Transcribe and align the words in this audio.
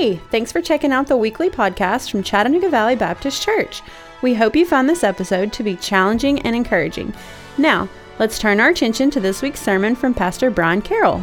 Hey, 0.00 0.16
thanks 0.30 0.50
for 0.50 0.62
checking 0.62 0.92
out 0.92 1.08
the 1.08 1.16
weekly 1.18 1.50
podcast 1.50 2.10
from 2.10 2.22
Chattanooga 2.22 2.70
Valley 2.70 2.96
Baptist 2.96 3.42
Church. 3.42 3.82
We 4.22 4.32
hope 4.32 4.56
you 4.56 4.64
found 4.64 4.88
this 4.88 5.04
episode 5.04 5.52
to 5.52 5.62
be 5.62 5.76
challenging 5.76 6.40
and 6.40 6.56
encouraging. 6.56 7.12
Now, 7.58 7.86
let's 8.18 8.38
turn 8.38 8.60
our 8.60 8.70
attention 8.70 9.10
to 9.10 9.20
this 9.20 9.42
week's 9.42 9.60
sermon 9.60 9.94
from 9.94 10.14
Pastor 10.14 10.50
Brian 10.50 10.80
Carroll. 10.80 11.22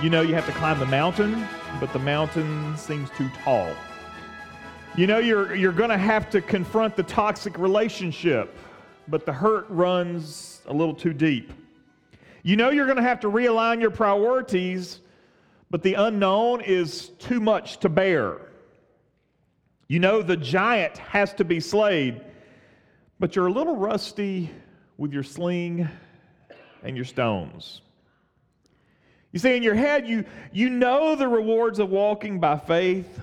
You 0.00 0.08
know, 0.08 0.22
you 0.22 0.36
have 0.36 0.46
to 0.46 0.52
climb 0.52 0.78
the 0.78 0.86
mountain, 0.86 1.44
but 1.80 1.92
the 1.92 1.98
mountain 1.98 2.76
seems 2.76 3.10
too 3.18 3.28
tall. 3.42 3.74
You 4.96 5.08
know, 5.08 5.18
you're, 5.18 5.52
you're 5.56 5.72
going 5.72 5.90
to 5.90 5.98
have 5.98 6.30
to 6.30 6.40
confront 6.40 6.94
the 6.94 7.02
toxic 7.02 7.58
relationship, 7.58 8.56
but 9.08 9.26
the 9.26 9.32
hurt 9.32 9.66
runs 9.68 10.62
a 10.66 10.72
little 10.72 10.94
too 10.94 11.12
deep. 11.12 11.52
You 12.42 12.56
know 12.56 12.70
you're 12.70 12.86
going 12.86 12.96
to 12.96 13.02
have 13.02 13.20
to 13.20 13.28
realign 13.28 13.80
your 13.80 13.90
priorities, 13.90 15.00
but 15.70 15.82
the 15.82 15.94
unknown 15.94 16.60
is 16.60 17.10
too 17.18 17.40
much 17.40 17.78
to 17.78 17.88
bear. 17.88 18.40
You 19.86 20.00
know 20.00 20.22
the 20.22 20.36
giant 20.36 20.98
has 20.98 21.34
to 21.34 21.44
be 21.44 21.60
slayed, 21.60 22.20
but 23.20 23.36
you're 23.36 23.46
a 23.46 23.52
little 23.52 23.76
rusty 23.76 24.50
with 24.96 25.12
your 25.12 25.22
sling 25.22 25.88
and 26.82 26.96
your 26.96 27.04
stones. 27.04 27.82
You 29.32 29.38
see, 29.38 29.56
in 29.56 29.62
your 29.62 29.74
head, 29.74 30.08
you, 30.08 30.24
you 30.52 30.68
know 30.68 31.14
the 31.14 31.28
rewards 31.28 31.78
of 31.78 31.90
walking 31.90 32.40
by 32.40 32.58
faith 32.58 33.20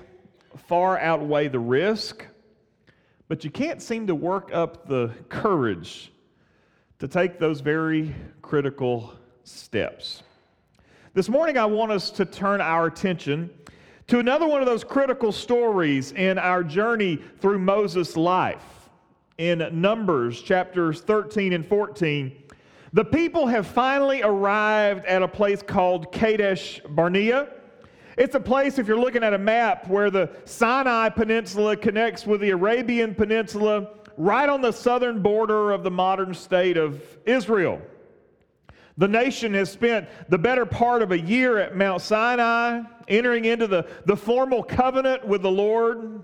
far 0.66 0.98
outweigh 0.98 1.48
the 1.48 1.58
risk, 1.58 2.26
but 3.28 3.44
you 3.44 3.50
can't 3.50 3.80
seem 3.80 4.06
to 4.06 4.14
work 4.14 4.50
up 4.52 4.88
the 4.88 5.12
courage 5.28 6.10
to 6.98 7.08
take 7.08 7.38
those 7.38 7.60
very 7.60 8.14
critical 8.42 9.14
steps. 9.44 10.22
This 11.14 11.28
morning, 11.28 11.58
I 11.58 11.64
want 11.66 11.92
us 11.92 12.10
to 12.12 12.24
turn 12.24 12.60
our 12.60 12.86
attention 12.86 13.50
to 14.06 14.18
another 14.18 14.46
one 14.46 14.60
of 14.60 14.66
those 14.66 14.84
critical 14.84 15.32
stories 15.32 16.12
in 16.12 16.38
our 16.38 16.64
journey 16.64 17.20
through 17.40 17.58
Moses' 17.58 18.16
life. 18.16 18.88
In 19.38 19.68
Numbers 19.72 20.42
chapters 20.42 21.00
13 21.00 21.52
and 21.52 21.66
14, 21.66 22.32
the 22.92 23.04
people 23.04 23.46
have 23.46 23.66
finally 23.66 24.22
arrived 24.22 25.06
at 25.06 25.22
a 25.22 25.28
place 25.28 25.62
called 25.62 26.12
Kadesh 26.12 26.80
Barnea. 26.90 27.48
It's 28.18 28.34
a 28.34 28.40
place, 28.40 28.78
if 28.78 28.86
you're 28.86 28.98
looking 28.98 29.22
at 29.22 29.32
a 29.32 29.38
map, 29.38 29.88
where 29.88 30.10
the 30.10 30.30
Sinai 30.44 31.08
Peninsula 31.08 31.76
connects 31.76 32.26
with 32.26 32.40
the 32.40 32.50
Arabian 32.50 33.14
Peninsula 33.14 33.90
right 34.16 34.48
on 34.48 34.60
the 34.60 34.72
southern 34.72 35.22
border 35.22 35.70
of 35.70 35.82
the 35.82 35.90
modern 35.90 36.34
state 36.34 36.76
of 36.76 37.02
Israel. 37.24 37.80
The 39.00 39.08
nation 39.08 39.54
has 39.54 39.72
spent 39.72 40.10
the 40.28 40.36
better 40.36 40.66
part 40.66 41.00
of 41.00 41.10
a 41.10 41.18
year 41.18 41.56
at 41.56 41.74
Mount 41.74 42.02
Sinai, 42.02 42.82
entering 43.08 43.46
into 43.46 43.66
the, 43.66 43.86
the 44.04 44.14
formal 44.14 44.62
covenant 44.62 45.26
with 45.26 45.40
the 45.40 45.50
Lord. 45.50 46.22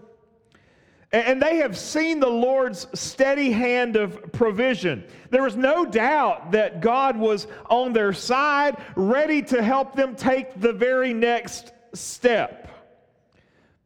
And 1.11 1.41
they 1.41 1.57
have 1.57 1.79
seen 1.79 2.21
the 2.21 2.29
Lord's 2.29 2.87
steady 2.93 3.51
hand 3.51 3.97
of 3.97 4.31
provision. 4.31 5.05
There 5.31 5.43
was 5.43 5.57
no 5.57 5.87
doubt 5.87 6.53
that 6.53 6.83
God 6.83 7.17
was 7.17 7.47
on 7.71 7.95
their 7.95 8.13
side, 8.13 8.77
ready 8.95 9.41
to 9.45 9.63
help 9.63 9.97
them 9.97 10.15
take 10.15 10.61
the 10.61 10.75
very 10.75 11.15
next 11.15 11.73
step. 11.95 12.69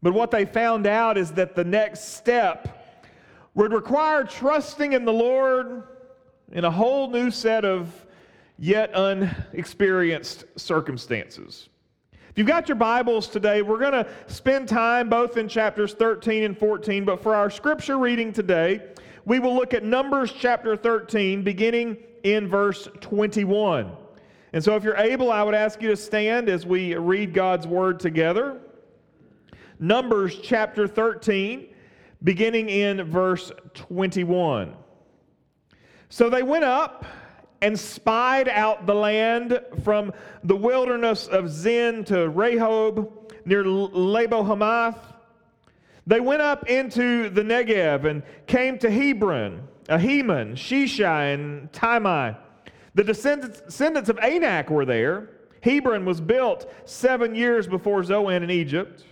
But 0.02 0.14
what 0.14 0.32
they 0.32 0.44
found 0.44 0.88
out 0.88 1.16
is 1.16 1.30
that 1.34 1.54
the 1.54 1.62
next 1.62 2.16
step 2.16 2.98
would 3.54 3.72
require 3.72 4.24
trusting 4.24 4.94
in 4.94 5.04
the 5.04 5.12
Lord 5.12 5.84
in 6.50 6.64
a 6.64 6.70
whole 6.72 7.08
new 7.08 7.30
set 7.30 7.64
of 7.64 7.94
yet 8.60 8.94
unexperienced 8.94 10.44
circumstances. 10.56 11.70
If 12.12 12.36
you've 12.36 12.46
got 12.46 12.68
your 12.68 12.76
Bibles 12.76 13.26
today, 13.26 13.62
we're 13.62 13.78
going 13.78 14.04
to 14.04 14.06
spend 14.26 14.68
time 14.68 15.08
both 15.08 15.38
in 15.38 15.48
chapters 15.48 15.94
13 15.94 16.44
and 16.44 16.56
14, 16.56 17.04
but 17.06 17.22
for 17.22 17.34
our 17.34 17.48
scripture 17.48 17.98
reading 17.98 18.32
today, 18.32 18.82
we 19.24 19.38
will 19.38 19.54
look 19.54 19.72
at 19.72 19.82
Numbers 19.82 20.32
chapter 20.32 20.76
13, 20.76 21.42
beginning 21.42 21.96
in 22.22 22.46
verse 22.46 22.86
21. 23.00 23.90
And 24.52 24.62
so, 24.62 24.76
if 24.76 24.84
you're 24.84 24.96
able, 24.96 25.32
I 25.32 25.42
would 25.42 25.54
ask 25.54 25.80
you 25.80 25.88
to 25.88 25.96
stand 25.96 26.48
as 26.48 26.66
we 26.66 26.94
read 26.94 27.32
God's 27.32 27.66
word 27.66 27.98
together. 27.98 28.60
Numbers 29.78 30.38
chapter 30.42 30.86
13, 30.86 31.68
beginning 32.22 32.68
in 32.68 33.04
verse 33.04 33.50
21. 33.74 34.74
So 36.10 36.28
they 36.28 36.42
went 36.42 36.64
up 36.64 37.06
and 37.62 37.78
spied 37.78 38.48
out 38.48 38.86
the 38.86 38.94
land 38.94 39.60
from 39.84 40.12
the 40.44 40.56
wilderness 40.56 41.26
of 41.26 41.50
Zin 41.50 42.04
to 42.04 42.14
Rehob 42.14 43.10
near 43.44 43.64
Labo 43.64 44.46
Hamath. 44.46 44.98
They 46.06 46.20
went 46.20 46.42
up 46.42 46.68
into 46.68 47.28
the 47.28 47.42
Negev 47.42 48.04
and 48.04 48.22
came 48.46 48.78
to 48.78 48.90
Hebron, 48.90 49.68
Ahiman, 49.88 50.52
Sheshai, 50.52 51.34
and 51.34 51.70
Talmai. 51.72 52.36
The 52.94 53.04
descendants 53.04 54.08
of 54.08 54.18
Anak 54.18 54.70
were 54.70 54.84
there. 54.84 55.30
Hebron 55.62 56.04
was 56.04 56.20
built 56.20 56.72
seven 56.86 57.34
years 57.34 57.66
before 57.66 58.02
Zoan 58.02 58.42
in 58.42 58.50
Egypt. 58.50 59.04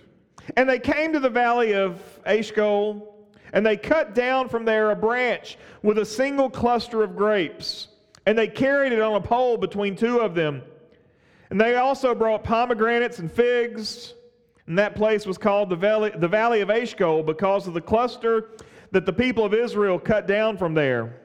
And 0.56 0.68
they 0.68 0.78
came 0.78 1.12
to 1.12 1.20
the 1.20 1.28
valley 1.28 1.74
of 1.74 2.00
Eshcol, 2.24 3.14
and 3.52 3.64
they 3.64 3.76
cut 3.76 4.14
down 4.14 4.48
from 4.48 4.64
there 4.64 4.90
a 4.90 4.96
branch 4.96 5.58
with 5.82 5.98
a 5.98 6.06
single 6.06 6.48
cluster 6.48 7.02
of 7.02 7.14
grapes, 7.16 7.88
and 8.28 8.36
they 8.36 8.46
carried 8.46 8.92
it 8.92 9.00
on 9.00 9.14
a 9.14 9.20
pole 9.22 9.56
between 9.56 9.96
two 9.96 10.18
of 10.18 10.34
them. 10.34 10.60
And 11.48 11.58
they 11.58 11.76
also 11.76 12.14
brought 12.14 12.44
pomegranates 12.44 13.20
and 13.20 13.32
figs, 13.32 14.12
and 14.66 14.78
that 14.78 14.94
place 14.94 15.24
was 15.24 15.38
called 15.38 15.70
the 15.70 15.76
valley, 15.76 16.12
the 16.14 16.28
valley 16.28 16.60
of 16.60 16.68
Eshcol 16.68 17.22
because 17.22 17.66
of 17.66 17.72
the 17.72 17.80
cluster 17.80 18.50
that 18.90 19.06
the 19.06 19.14
people 19.14 19.46
of 19.46 19.54
Israel 19.54 19.98
cut 19.98 20.26
down 20.26 20.58
from 20.58 20.74
there. 20.74 21.22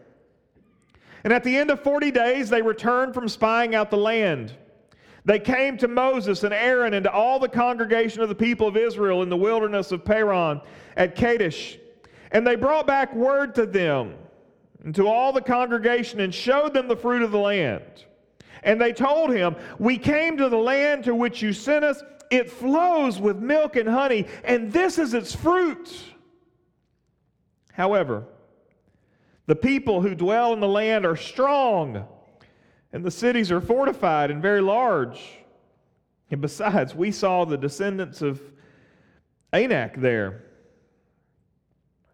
And 1.25 1.33
at 1.33 1.43
the 1.43 1.57
end 1.57 1.71
of 1.71 1.83
40 1.83 2.09
days, 2.09 2.49
they 2.49 2.61
returned 2.61 3.13
from 3.13 3.27
spying 3.27 3.75
out 3.75 3.91
the 3.91 3.97
land. 3.97 4.53
They 5.25 5.39
came 5.39 5.77
to 5.79 5.89
Moses 5.89 6.45
and 6.45 6.53
Aaron 6.53 6.93
and 6.93 7.03
to 7.03 7.11
all 7.11 7.37
the 7.37 7.49
congregation 7.49 8.21
of 8.21 8.29
the 8.29 8.35
people 8.35 8.65
of 8.65 8.77
Israel 8.77 9.23
in 9.23 9.29
the 9.29 9.35
wilderness 9.35 9.91
of 9.91 10.05
Paran 10.05 10.61
at 10.95 11.17
Kadesh. 11.17 11.77
And 12.31 12.47
they 12.47 12.55
brought 12.55 12.87
back 12.87 13.13
word 13.13 13.55
to 13.55 13.65
them 13.65 14.15
and 14.83 14.93
to 14.95 15.07
all 15.07 15.31
the 15.31 15.41
congregation 15.41 16.19
and 16.19 16.33
showed 16.33 16.73
them 16.73 16.87
the 16.87 16.95
fruit 16.95 17.23
of 17.23 17.31
the 17.31 17.39
land. 17.39 18.05
And 18.63 18.79
they 18.79 18.93
told 18.93 19.31
him, 19.33 19.55
We 19.79 19.97
came 19.97 20.37
to 20.37 20.49
the 20.49 20.57
land 20.57 21.05
to 21.05 21.15
which 21.15 21.41
you 21.41 21.53
sent 21.53 21.83
us. 21.83 22.01
It 22.29 22.49
flows 22.49 23.19
with 23.19 23.37
milk 23.37 23.75
and 23.75 23.87
honey, 23.87 24.27
and 24.43 24.71
this 24.71 24.97
is 24.97 25.13
its 25.13 25.35
fruit. 25.35 25.89
However, 27.73 28.25
the 29.45 29.55
people 29.55 30.01
who 30.01 30.15
dwell 30.15 30.53
in 30.53 30.59
the 30.59 30.67
land 30.67 31.05
are 31.05 31.15
strong 31.15 32.07
and 32.93 33.03
the 33.03 33.11
cities 33.11 33.51
are 33.51 33.59
fortified 33.59 34.31
and 34.31 34.41
very 34.41 34.61
large. 34.61 35.19
And 36.29 36.39
besides, 36.41 36.95
we 36.95 37.11
saw 37.11 37.43
the 37.43 37.57
descendants 37.57 38.21
of 38.21 38.41
Anak 39.51 39.99
there. 39.99 40.43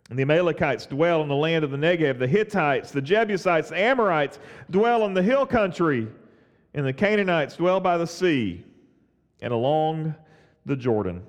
And 0.09 0.17
the 0.17 0.23
Amalekites 0.23 0.85
dwell 0.87 1.21
in 1.21 1.27
the 1.27 1.35
land 1.35 1.63
of 1.63 1.71
the 1.71 1.77
Negev. 1.77 2.17
The 2.17 2.27
Hittites, 2.27 2.91
the 2.91 3.01
Jebusites, 3.01 3.69
the 3.69 3.79
Amorites 3.79 4.39
dwell 4.71 5.05
in 5.05 5.13
the 5.13 5.21
hill 5.21 5.45
country. 5.45 6.07
And 6.73 6.85
the 6.85 6.93
Canaanites 6.93 7.55
dwell 7.55 7.79
by 7.79 7.97
the 7.97 8.07
sea 8.07 8.63
and 9.41 9.53
along 9.53 10.15
the 10.65 10.75
Jordan. 10.75 11.23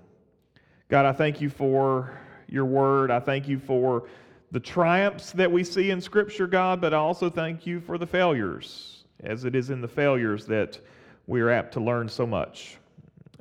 God, 0.88 1.06
I 1.06 1.12
thank 1.12 1.40
you 1.40 1.48
for 1.48 2.18
your 2.48 2.64
word. 2.64 3.10
I 3.10 3.20
thank 3.20 3.48
you 3.48 3.58
for 3.58 4.08
the 4.50 4.60
triumphs 4.60 5.30
that 5.32 5.50
we 5.50 5.62
see 5.62 5.90
in 5.90 6.00
Scripture, 6.00 6.46
God, 6.46 6.80
but 6.80 6.92
I 6.92 6.96
also 6.96 7.30
thank 7.30 7.66
you 7.66 7.80
for 7.80 7.98
the 7.98 8.06
failures 8.06 9.04
as 9.22 9.44
it 9.44 9.54
is 9.54 9.70
in 9.70 9.80
the 9.80 9.88
failures 9.88 10.46
that 10.46 10.80
we 11.26 11.40
are 11.40 11.50
apt 11.50 11.72
to 11.74 11.80
learn 11.80 12.08
so 12.08 12.26
much. 12.26 12.78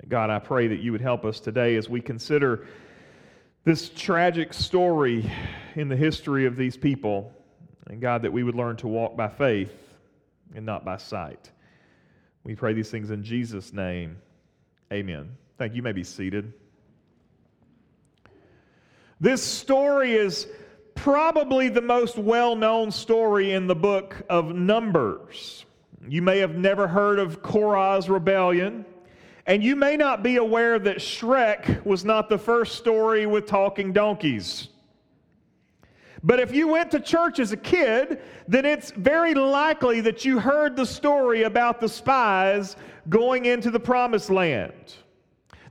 God, 0.07 0.29
I 0.29 0.39
pray 0.39 0.67
that 0.67 0.79
you 0.79 0.91
would 0.91 1.01
help 1.01 1.25
us 1.25 1.39
today 1.39 1.75
as 1.75 1.89
we 1.89 2.01
consider 2.01 2.67
this 3.63 3.89
tragic 3.89 4.53
story 4.53 5.29
in 5.75 5.89
the 5.89 5.95
history 5.95 6.45
of 6.45 6.55
these 6.55 6.77
people. 6.77 7.31
And 7.87 7.99
God, 7.99 8.21
that 8.21 8.31
we 8.31 8.43
would 8.43 8.55
learn 8.55 8.75
to 8.77 8.87
walk 8.87 9.15
by 9.17 9.27
faith 9.27 9.73
and 10.55 10.65
not 10.65 10.85
by 10.85 10.97
sight. 10.97 11.51
We 12.43 12.55
pray 12.55 12.73
these 12.73 12.89
things 12.89 13.11
in 13.11 13.23
Jesus' 13.23 13.73
name. 13.73 14.17
Amen. 14.91 15.35
Thank 15.57 15.73
you. 15.73 15.77
you 15.77 15.83
may 15.83 15.91
be 15.91 16.03
seated. 16.03 16.53
This 19.19 19.43
story 19.43 20.13
is 20.13 20.47
probably 20.95 21.67
the 21.67 21.81
most 21.81 22.17
well 22.17 22.55
known 22.55 22.91
story 22.91 23.53
in 23.53 23.67
the 23.67 23.75
book 23.75 24.21
of 24.29 24.55
Numbers. 24.55 25.65
You 26.07 26.21
may 26.21 26.39
have 26.39 26.55
never 26.55 26.87
heard 26.87 27.19
of 27.19 27.41
Korah's 27.41 28.09
rebellion. 28.09 28.85
And 29.49 29.63
you 29.63 29.75
may 29.75 29.97
not 29.97 30.21
be 30.21 30.35
aware 30.35 30.77
that 30.77 30.97
Shrek 30.97 31.83
was 31.83 32.05
not 32.05 32.29
the 32.29 32.37
first 32.37 32.75
story 32.75 33.25
with 33.25 33.47
talking 33.47 33.91
donkeys. 33.91 34.69
But 36.23 36.39
if 36.39 36.53
you 36.53 36.67
went 36.67 36.91
to 36.91 36.99
church 36.99 37.39
as 37.39 37.51
a 37.51 37.57
kid, 37.57 38.21
then 38.47 38.63
it's 38.63 38.91
very 38.91 39.33
likely 39.33 40.01
that 40.01 40.23
you 40.23 40.37
heard 40.37 40.75
the 40.75 40.85
story 40.85 41.43
about 41.43 41.81
the 41.81 41.89
spies 41.89 42.75
going 43.09 43.45
into 43.45 43.71
the 43.71 43.79
promised 43.79 44.29
land. 44.29 44.93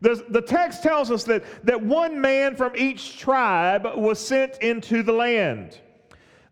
The, 0.01 0.25
the 0.29 0.43
text 0.43 0.83
tells 0.83 1.13
us 1.13 1.23
that, 1.25 1.45
that 1.65 1.81
one 1.81 2.21
man 2.21 2.57
from 2.57 2.73
each 2.75 3.17
tribe 3.17 3.87
was 3.95 4.19
sent 4.19 4.59
into 4.59 5.05
the 5.05 5.13
land. 5.13 5.79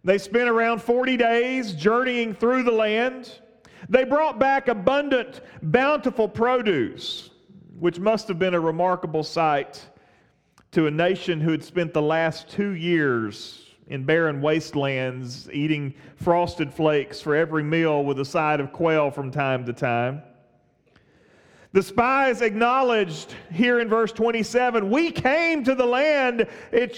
They 0.05 0.19
spent 0.19 0.49
around 0.49 0.81
40 0.81 1.17
days 1.17 1.73
journeying 1.73 2.35
through 2.35 2.63
the 2.63 2.71
land. 2.71 3.41
They 3.89 4.05
brought 4.05 4.39
back 4.39 4.69
abundant, 4.69 5.41
bountiful 5.63 6.29
produce, 6.29 7.31
which 7.79 7.99
must 7.99 8.29
have 8.29 8.39
been 8.39 8.55
a 8.55 8.61
remarkable 8.61 9.23
sight 9.23 9.87
to 10.73 10.87
a 10.87 10.91
nation 10.91 11.41
who 11.41 11.53
had 11.53 11.63
spent 11.63 11.95
the 11.95 12.03
last 12.03 12.49
two 12.49 12.71
years 12.71 13.63
in 13.89 14.05
barren 14.05 14.41
wastelands 14.41 15.49
eating 15.53 15.95
frosted 16.17 16.73
flakes 16.73 17.21
for 17.21 17.37
every 17.37 17.63
meal 17.63 18.05
with 18.05 18.19
a 18.19 18.25
side 18.25 18.61
of 18.61 18.73
quail 18.73 19.11
from 19.11 19.31
time 19.31 19.65
to 19.65 19.73
time. 19.73 20.23
The 21.73 21.83
spies 21.83 22.41
acknowledged 22.41 23.35
here 23.53 23.81
in 23.81 23.89
verse 23.89 24.11
27 24.11 24.91
We 24.91 25.11
came 25.11 25.63
to 25.65 25.75
the 25.75 25.85
land 25.85 26.49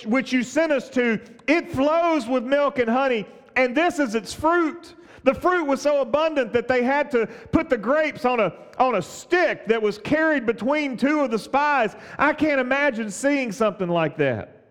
which 0.06 0.32
you 0.32 0.42
sent 0.42 0.72
us 0.72 0.88
to. 0.90 1.20
It 1.46 1.72
flows 1.72 2.26
with 2.26 2.44
milk 2.44 2.78
and 2.78 2.88
honey, 2.88 3.26
and 3.56 3.76
this 3.76 3.98
is 3.98 4.14
its 4.14 4.32
fruit. 4.32 4.94
The 5.24 5.34
fruit 5.34 5.64
was 5.64 5.82
so 5.82 6.00
abundant 6.00 6.52
that 6.52 6.68
they 6.68 6.82
had 6.82 7.10
to 7.12 7.26
put 7.52 7.68
the 7.68 7.78
grapes 7.78 8.24
on 8.24 8.40
a, 8.40 8.52
on 8.78 8.94
a 8.94 9.02
stick 9.02 9.66
that 9.66 9.80
was 9.80 9.98
carried 9.98 10.46
between 10.46 10.96
two 10.96 11.20
of 11.20 11.30
the 11.30 11.38
spies. 11.38 11.96
I 12.18 12.32
can't 12.32 12.60
imagine 12.60 13.10
seeing 13.10 13.52
something 13.52 13.88
like 13.88 14.16
that. 14.18 14.66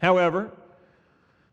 However, 0.00 0.50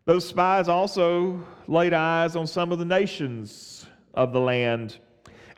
those 0.04 0.26
spies 0.26 0.68
also 0.68 1.44
laid 1.68 1.94
eyes 1.94 2.36
on 2.36 2.46
some 2.46 2.72
of 2.72 2.78
the 2.78 2.84
nations 2.84 3.86
of 4.14 4.32
the 4.32 4.40
land 4.40 4.98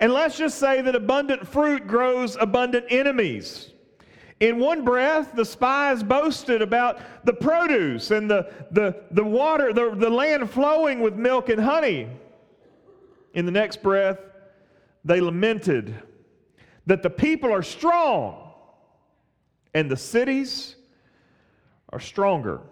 and 0.03 0.13
let's 0.13 0.37
just 0.37 0.59
say 0.59 0.81
that 0.83 0.97
abundant 0.97 1.47
fruit 1.47 1.87
grows 1.87 2.37
abundant 2.41 2.87
enemies. 2.91 3.72
In 4.43 4.59
one 4.59 4.85
breath, 4.85 5.37
the 5.37 5.45
spies 5.45 6.03
boasted 6.03 6.63
about 6.63 6.99
the 7.25 7.33
produce 7.33 8.11
and 8.11 8.29
the, 8.29 8.53
the, 8.73 9.05
the 9.13 9.23
water, 9.23 9.73
the, 9.73 9.95
the 9.95 10.11
land 10.11 10.51
flowing 10.51 10.99
with 10.99 11.15
milk 11.15 11.49
and 11.49 11.61
honey. 11.61 12.09
In 13.35 13.47
the 13.47 13.53
next 13.53 13.85
breath, 13.85 14.19
they 15.05 15.21
lamented 15.21 15.95
that 16.87 17.05
the 17.05 17.09
people 17.09 17.53
are 17.53 17.63
strong 17.63 18.51
and 19.75 19.89
the 19.89 19.97
cities 19.97 20.75
are 21.91 22.01
stronger. 22.01 22.63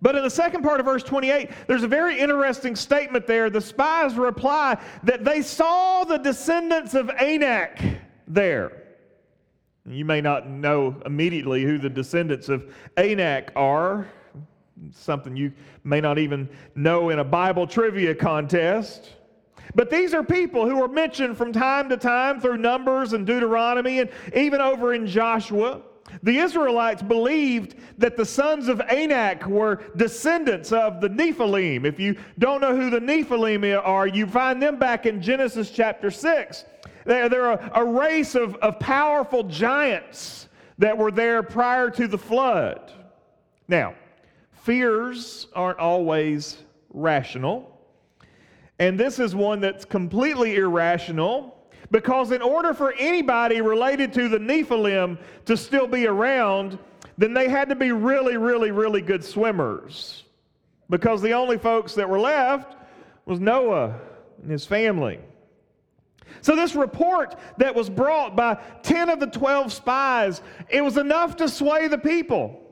But 0.00 0.16
in 0.16 0.22
the 0.22 0.30
second 0.30 0.62
part 0.62 0.80
of 0.80 0.86
verse 0.86 1.02
28, 1.02 1.50
there's 1.66 1.82
a 1.82 1.88
very 1.88 2.18
interesting 2.18 2.74
statement 2.74 3.26
there. 3.26 3.50
The 3.50 3.60
spies 3.60 4.14
reply 4.14 4.78
that 5.02 5.26
they 5.26 5.42
saw 5.42 6.04
the 6.04 6.16
descendants 6.16 6.94
of 6.94 7.10
Anak 7.10 7.82
there. 8.26 8.85
You 9.88 10.04
may 10.04 10.20
not 10.20 10.48
know 10.48 11.00
immediately 11.06 11.62
who 11.62 11.78
the 11.78 11.88
descendants 11.88 12.48
of 12.48 12.74
Anak 12.96 13.52
are, 13.54 14.08
something 14.92 15.36
you 15.36 15.52
may 15.84 16.00
not 16.00 16.18
even 16.18 16.48
know 16.74 17.10
in 17.10 17.20
a 17.20 17.24
Bible 17.24 17.66
trivia 17.66 18.14
contest. 18.14 19.12
But 19.74 19.90
these 19.90 20.14
are 20.14 20.22
people 20.22 20.68
who 20.68 20.82
are 20.82 20.88
mentioned 20.88 21.36
from 21.36 21.52
time 21.52 21.88
to 21.90 21.96
time 21.96 22.40
through 22.40 22.56
Numbers 22.56 23.12
and 23.12 23.26
Deuteronomy 23.26 24.00
and 24.00 24.10
even 24.34 24.60
over 24.60 24.94
in 24.94 25.06
Joshua. 25.06 25.82
The 26.22 26.38
Israelites 26.38 27.02
believed 27.02 27.74
that 27.98 28.16
the 28.16 28.24
sons 28.24 28.68
of 28.68 28.80
Anak 28.80 29.46
were 29.46 29.82
descendants 29.96 30.72
of 30.72 31.00
the 31.00 31.08
Nephilim. 31.08 31.84
If 31.84 31.98
you 31.98 32.16
don't 32.38 32.60
know 32.60 32.76
who 32.76 32.90
the 32.90 33.00
Nephilim 33.00 33.80
are, 33.84 34.06
you 34.06 34.26
find 34.26 34.62
them 34.62 34.78
back 34.78 35.06
in 35.06 35.20
Genesis 35.20 35.70
chapter 35.70 36.10
6. 36.10 36.64
They're, 37.06 37.28
they're 37.28 37.52
a, 37.52 37.70
a 37.76 37.84
race 37.84 38.34
of, 38.34 38.56
of 38.56 38.78
powerful 38.80 39.44
giants 39.44 40.48
that 40.78 40.98
were 40.98 41.10
there 41.10 41.42
prior 41.42 41.88
to 41.90 42.06
the 42.06 42.18
flood. 42.18 42.92
Now, 43.68 43.94
fears 44.52 45.46
aren't 45.54 45.78
always 45.78 46.58
rational. 46.90 47.72
And 48.78 48.98
this 48.98 49.18
is 49.18 49.34
one 49.34 49.60
that's 49.60 49.84
completely 49.84 50.56
irrational 50.56 51.56
because, 51.90 52.32
in 52.32 52.42
order 52.42 52.74
for 52.74 52.92
anybody 52.98 53.60
related 53.60 54.12
to 54.14 54.28
the 54.28 54.38
Nephilim 54.38 55.18
to 55.46 55.56
still 55.56 55.86
be 55.86 56.06
around, 56.06 56.78
then 57.16 57.32
they 57.32 57.48
had 57.48 57.68
to 57.68 57.74
be 57.74 57.92
really, 57.92 58.36
really, 58.36 58.72
really 58.72 59.00
good 59.00 59.24
swimmers. 59.24 60.24
Because 60.90 61.22
the 61.22 61.32
only 61.32 61.58
folks 61.58 61.94
that 61.94 62.08
were 62.08 62.20
left 62.20 62.76
was 63.24 63.40
Noah 63.40 63.98
and 64.42 64.50
his 64.50 64.66
family. 64.66 65.20
So, 66.46 66.54
this 66.54 66.76
report 66.76 67.34
that 67.56 67.74
was 67.74 67.90
brought 67.90 68.36
by 68.36 68.56
10 68.84 69.10
of 69.10 69.18
the 69.18 69.26
12 69.26 69.72
spies, 69.72 70.42
it 70.68 70.80
was 70.80 70.96
enough 70.96 71.34
to 71.38 71.48
sway 71.48 71.88
the 71.88 71.98
people. 71.98 72.62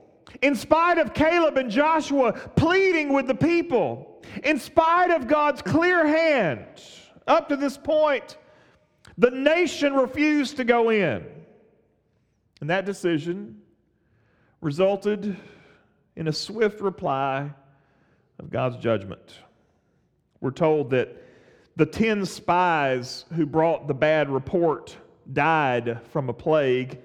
In 0.43 0.55
spite 0.55 0.99
of 0.99 1.13
Caleb 1.13 1.57
and 1.57 1.69
Joshua 1.69 2.35
pleading 2.55 3.13
with 3.13 3.27
the 3.27 3.35
people, 3.35 4.23
in 4.45 4.61
spite 4.61 5.11
of 5.11 5.27
God's 5.27 5.61
clear 5.61 6.07
hand, 6.07 6.65
up 7.27 7.49
to 7.49 7.57
this 7.57 7.77
point, 7.77 8.39
the 9.19 9.33
nation 9.33 9.95
refused 9.95 10.57
to 10.59 10.65
go 10.65 10.91
in. 10.91 11.27
And 12.61 12.71
that 12.71 12.85
decision 12.85 13.61
resulted 14.61 15.37
in 16.15 16.29
a 16.29 16.33
swift 16.33 16.81
reply 16.81 17.51
of 18.39 18.51
God's 18.51 18.77
judgment. 18.77 19.41
We're 20.41 20.53
told 20.53 20.91
that 20.91 21.24
the 21.77 21.87
10 21.87 22.25
spies 22.27 23.25
who 23.35 23.47
brought 23.47 23.89
the 23.89 23.95
bad 23.95 24.31
report 24.31 24.97
died 25.33 26.01
from 26.11 26.29
a 26.29 26.33
plague 26.33 26.99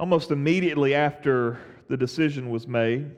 almost 0.00 0.30
immediately 0.30 0.94
after 0.94 1.60
the 1.88 1.96
decision 1.96 2.50
was 2.50 2.66
made. 2.66 3.10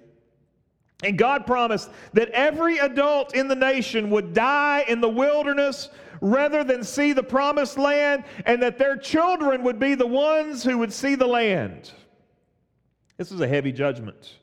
And 1.03 1.19
God 1.19 1.47
promised 1.47 1.91
that 2.13 2.29
every 2.31 2.79
adult 2.79 3.35
in 3.35 3.49
the 3.49 3.55
nation 3.55 4.11
would 4.11 4.33
die 4.33 4.85
in 4.89 5.01
the 5.01 5.09
wilderness 5.09 5.91
rather 6.21 6.65
than 6.65 6.83
see 6.83 7.13
the 7.13 7.23
promised 7.23 7.77
land, 7.77 8.25
and 8.47 8.63
that 8.63 8.79
their 8.79 8.97
children 8.97 9.63
would 9.63 9.79
be 9.79 9.95
the 9.95 10.07
ones 10.07 10.63
who 10.63 10.79
would 10.79 10.93
see 10.93 11.15
the 11.17 11.27
land. 11.27 11.91
This 13.19 13.31
is 13.31 13.41
a 13.41 13.49
heavy 13.49 13.73
judgment. 13.73 14.39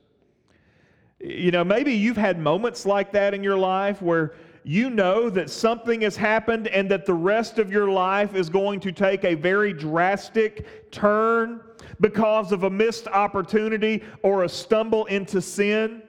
You 1.20 1.52
know, 1.52 1.64
maybe 1.64 1.94
you've 1.94 2.18
had 2.18 2.40
moments 2.40 2.86
like 2.86 3.12
that 3.14 3.34
in 3.34 3.42
your 3.42 3.58
life 3.58 4.02
where 4.02 4.34
you 4.64 4.90
know 4.90 5.30
that 5.30 5.50
something 5.50 6.02
has 6.02 6.16
happened 6.16 6.68
and 6.68 6.90
that 6.92 7.06
the 7.06 7.14
rest 7.14 7.58
of 7.58 7.72
your 7.72 7.90
life 7.90 8.36
is 8.36 8.50
going 8.50 8.80
to 8.82 8.92
take 8.92 9.24
a 9.24 9.34
very 9.34 9.74
drastic 9.74 10.92
turn 10.92 11.62
because 12.00 12.52
of 12.52 12.64
a 12.64 12.70
missed 12.70 13.08
opportunity 13.08 14.04
or 14.24 14.44
a 14.44 14.50
stumble 14.50 15.06
into 15.06 15.42
sin. 15.42 16.04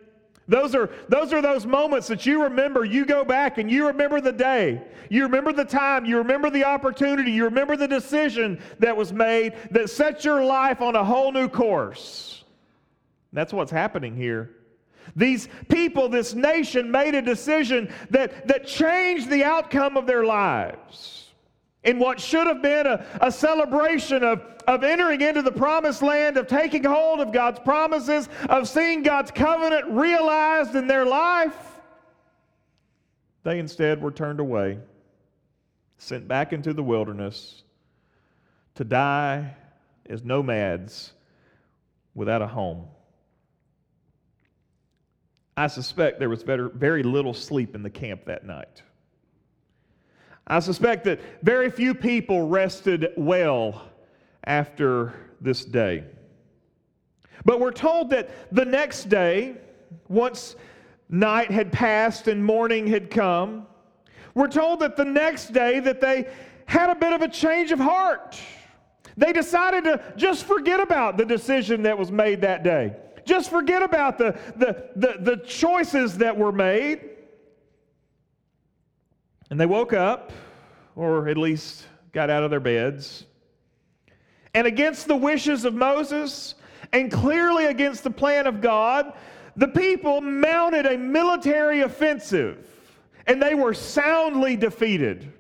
Those 0.49 0.75
are, 0.75 0.91
those 1.09 1.33
are 1.33 1.41
those 1.41 1.67
moments 1.67 2.09
that 2.09 2.27
you 2.27 2.43
remember. 2.43 2.85
You 2.85 3.07
go 3.07 3.25
back 3.25 3.59
and 3.59 3.71
you 3.71 3.87
remember 3.87 4.21
the 4.21 4.33
day. 4.33 4.83
You 5.09 5.23
remember 5.23 5.53
the 5.53 5.65
time. 5.65 6.05
You 6.05 6.19
remember 6.19 6.51
the 6.51 6.65
opportunity. 6.65 7.31
You 7.31 7.45
remember 7.45 7.77
the 7.77 7.89
decision 7.89 8.61
that 8.81 8.97
was 8.97 9.13
made 9.13 9.55
that 9.71 9.89
set 9.89 10.25
your 10.25 10.45
life 10.45 10.83
on 10.83 10.97
a 10.97 11.05
whole 11.05 11.33
new 11.33 11.49
course. 11.49 12.45
That's 13.33 13.53
what's 13.53 13.71
happening 13.71 14.17
here. 14.17 14.51
These 15.17 15.49
people, 15.69 16.09
this 16.09 16.35
nation, 16.35 16.91
made 16.91 17.15
a 17.15 17.23
decision 17.23 17.93
that, 18.11 18.49
that 18.49 18.67
changed 18.67 19.29
the 19.29 19.45
outcome 19.45 19.97
of 19.97 20.07
their 20.07 20.25
lives 20.25 21.23
in 21.85 21.99
what 21.99 22.21
should 22.21 22.47
have 22.47 22.63
been 22.63 22.87
a, 22.87 23.05
a 23.21 23.33
celebration 23.33 24.23
of, 24.23 24.41
of 24.67 24.85
entering 24.85 25.21
into 25.21 25.43
the 25.43 25.53
promised 25.53 26.03
land, 26.03 26.37
of 26.37 26.47
taking 26.47 26.85
hold 26.85 27.21
of 27.21 27.33
God's 27.33 27.59
promises, 27.61 28.29
of 28.49 28.69
seeing 28.69 29.03
God's 29.03 29.31
covenant 29.31 29.87
realized 29.89 30.75
in 30.75 30.87
their 30.87 31.05
life, 31.05 31.57
they 33.43 33.59
instead 33.59 34.01
were 34.01 34.13
turned 34.13 34.41
away, 34.41 34.79
sent 35.99 36.29
back 36.29 36.53
into 36.53 36.73
the 36.73 36.83
wilderness 36.83 37.65
to 38.77 38.85
die 38.85 39.55
as 40.09 40.23
nomads 40.23 41.13
without 42.15 42.43
a 42.43 42.47
home. 42.47 42.87
I 45.57 45.67
suspect 45.67 46.19
there 46.19 46.31
was 46.31 46.43
very 46.43 47.03
little 47.03 47.35
sleep 47.35 47.75
in 47.75 47.83
the 47.83 47.91
camp 47.91 48.25
that 48.25 48.47
night. 48.47 48.83
I 50.47 50.61
suspect 50.61 51.05
that 51.05 51.21
very 51.43 51.71
few 51.71 51.95
people 51.95 52.49
rested 52.49 53.09
well 53.17 53.83
after 54.45 55.15
this 55.41 55.65
day. 55.65 56.05
But 57.45 57.61
we're 57.61 57.73
told 57.73 58.11
that 58.11 58.31
the 58.53 58.65
next 58.65 59.09
day, 59.09 59.57
once 60.09 60.57
night 61.09 61.51
had 61.51 61.71
passed 61.71 62.29
and 62.29 62.45
morning 62.45 62.87
had 62.87 63.11
come, 63.11 63.67
we're 64.35 64.49
told 64.49 64.81
that 64.81 64.97
the 64.97 65.05
next 65.05 65.53
day 65.53 65.81
that 65.81 66.01
they 66.01 66.29
had 66.67 66.89
a 66.89 66.95
bit 66.95 67.13
of 67.13 67.21
a 67.21 67.29
change 67.29 67.71
of 67.71 67.79
heart. 67.79 68.41
They 69.17 69.33
decided 69.33 69.85
to 69.85 70.03
just 70.17 70.45
forget 70.45 70.81
about 70.81 71.19
the 71.19 71.27
decision 71.27 71.83
that 71.83 71.99
was 71.99 72.11
made 72.11 72.41
that 72.41 72.63
day. 72.63 72.97
Just 73.25 73.51
forget 73.51 73.83
about 73.83 74.19
the, 74.19 74.39
the, 74.57 74.91
the, 74.97 75.17
the 75.21 75.37
choices 75.47 76.19
that 76.19 76.37
were 76.37 76.53
made. 76.53 77.01
And 79.51 79.61
they 79.61 79.67
woke 79.67 79.93
up, 79.93 80.33
or 80.97 81.29
at 81.29 81.37
least 81.37 81.87
got 82.13 82.31
out 82.31 82.43
of 82.43 82.51
their 82.51 82.61
beds. 82.61 83.27
And 84.55 84.67
against 84.67 85.09
the 85.09 85.17
wishes 85.17 85.65
of 85.65 85.75
Moses, 85.75 86.55
and 86.93 87.11
clearly 87.11 87.67
against 87.67 88.05
the 88.05 88.11
plan 88.11 88.47
of 88.47 88.61
God, 88.61 89.15
the 89.57 89.69
people 89.69 90.21
mounted 90.21 90.87
a 90.87 90.97
military 90.97 91.83
offensive, 91.83 92.69
and 93.27 93.43
they 93.43 93.55
were 93.55 93.75
soundly 93.75 94.57
defeated. 94.57 95.33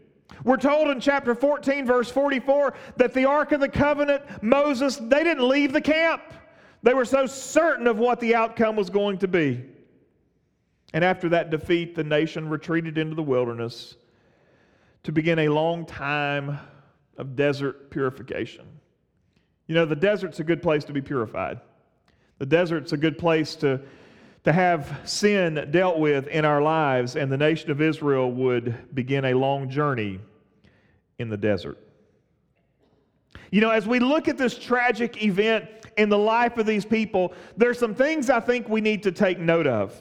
We're 0.44 0.56
told 0.56 0.88
in 0.88 1.00
chapter 1.00 1.34
14, 1.34 1.86
verse 1.86 2.10
44, 2.10 2.74
that 2.96 3.14
the 3.14 3.24
Ark 3.26 3.52
of 3.52 3.60
the 3.60 3.68
Covenant, 3.68 4.22
Moses, 4.42 4.96
they 4.96 5.22
didn't 5.22 5.48
leave 5.48 5.72
the 5.72 5.80
camp. 5.80 6.22
They 6.82 6.94
were 6.94 7.04
so 7.04 7.26
certain 7.26 7.86
of 7.86 7.98
what 7.98 8.20
the 8.20 8.34
outcome 8.34 8.76
was 8.76 8.90
going 8.90 9.18
to 9.18 9.28
be. 9.28 9.64
And 10.92 11.04
after 11.04 11.28
that 11.30 11.50
defeat, 11.50 11.94
the 11.94 12.04
nation 12.04 12.48
retreated 12.48 12.98
into 12.98 13.14
the 13.14 13.22
wilderness 13.22 13.96
to 15.04 15.12
begin 15.12 15.40
a 15.40 15.48
long 15.48 15.86
time 15.86 16.58
of 17.16 17.36
desert 17.36 17.90
purification. 17.90 18.66
You 19.66 19.74
know, 19.74 19.84
the 19.84 19.96
desert's 19.96 20.40
a 20.40 20.44
good 20.44 20.62
place 20.62 20.84
to 20.84 20.92
be 20.92 21.00
purified. 21.00 21.60
The 22.38 22.46
desert's 22.46 22.92
a 22.92 22.96
good 22.96 23.16
place 23.16 23.54
to, 23.56 23.80
to 24.44 24.52
have 24.52 25.00
sin 25.04 25.68
dealt 25.70 25.98
with 25.98 26.26
in 26.26 26.44
our 26.44 26.60
lives, 26.60 27.16
and 27.16 27.30
the 27.30 27.36
nation 27.36 27.70
of 27.70 27.80
Israel 27.80 28.30
would 28.32 28.94
begin 28.94 29.26
a 29.26 29.34
long 29.34 29.70
journey 29.70 30.18
in 31.18 31.28
the 31.30 31.36
desert. 31.36 31.78
You 33.50 33.60
know, 33.60 33.70
as 33.70 33.86
we 33.86 33.98
look 33.98 34.28
at 34.28 34.36
this 34.36 34.58
tragic 34.58 35.22
event 35.22 35.66
in 35.96 36.08
the 36.08 36.18
life 36.18 36.58
of 36.58 36.66
these 36.66 36.84
people, 36.84 37.32
there's 37.56 37.78
some 37.78 37.94
things 37.94 38.30
I 38.30 38.40
think 38.40 38.68
we 38.68 38.80
need 38.80 39.02
to 39.04 39.12
take 39.12 39.38
note 39.38 39.66
of. 39.66 39.94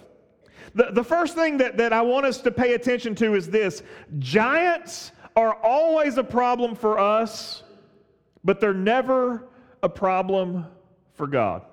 The, 0.74 0.90
the 0.92 1.04
first 1.04 1.36
thing 1.36 1.58
that, 1.58 1.78
that 1.78 1.92
I 1.94 2.02
want 2.02 2.26
us 2.26 2.40
to 2.42 2.52
pay 2.52 2.74
attention 2.74 3.16
to 3.16 3.36
is 3.36 3.50
this 3.50 3.84
giants 4.20 5.12
are 5.36 5.56
always 5.56 6.18
a 6.18 6.24
problem 6.24 6.76
for 6.76 7.00
us, 7.00 7.64
but 8.44 8.60
they're 8.60 8.74
never 8.74 9.48
a 9.84 9.90
problem 9.90 10.66
for 11.14 11.28
God. 11.28 11.64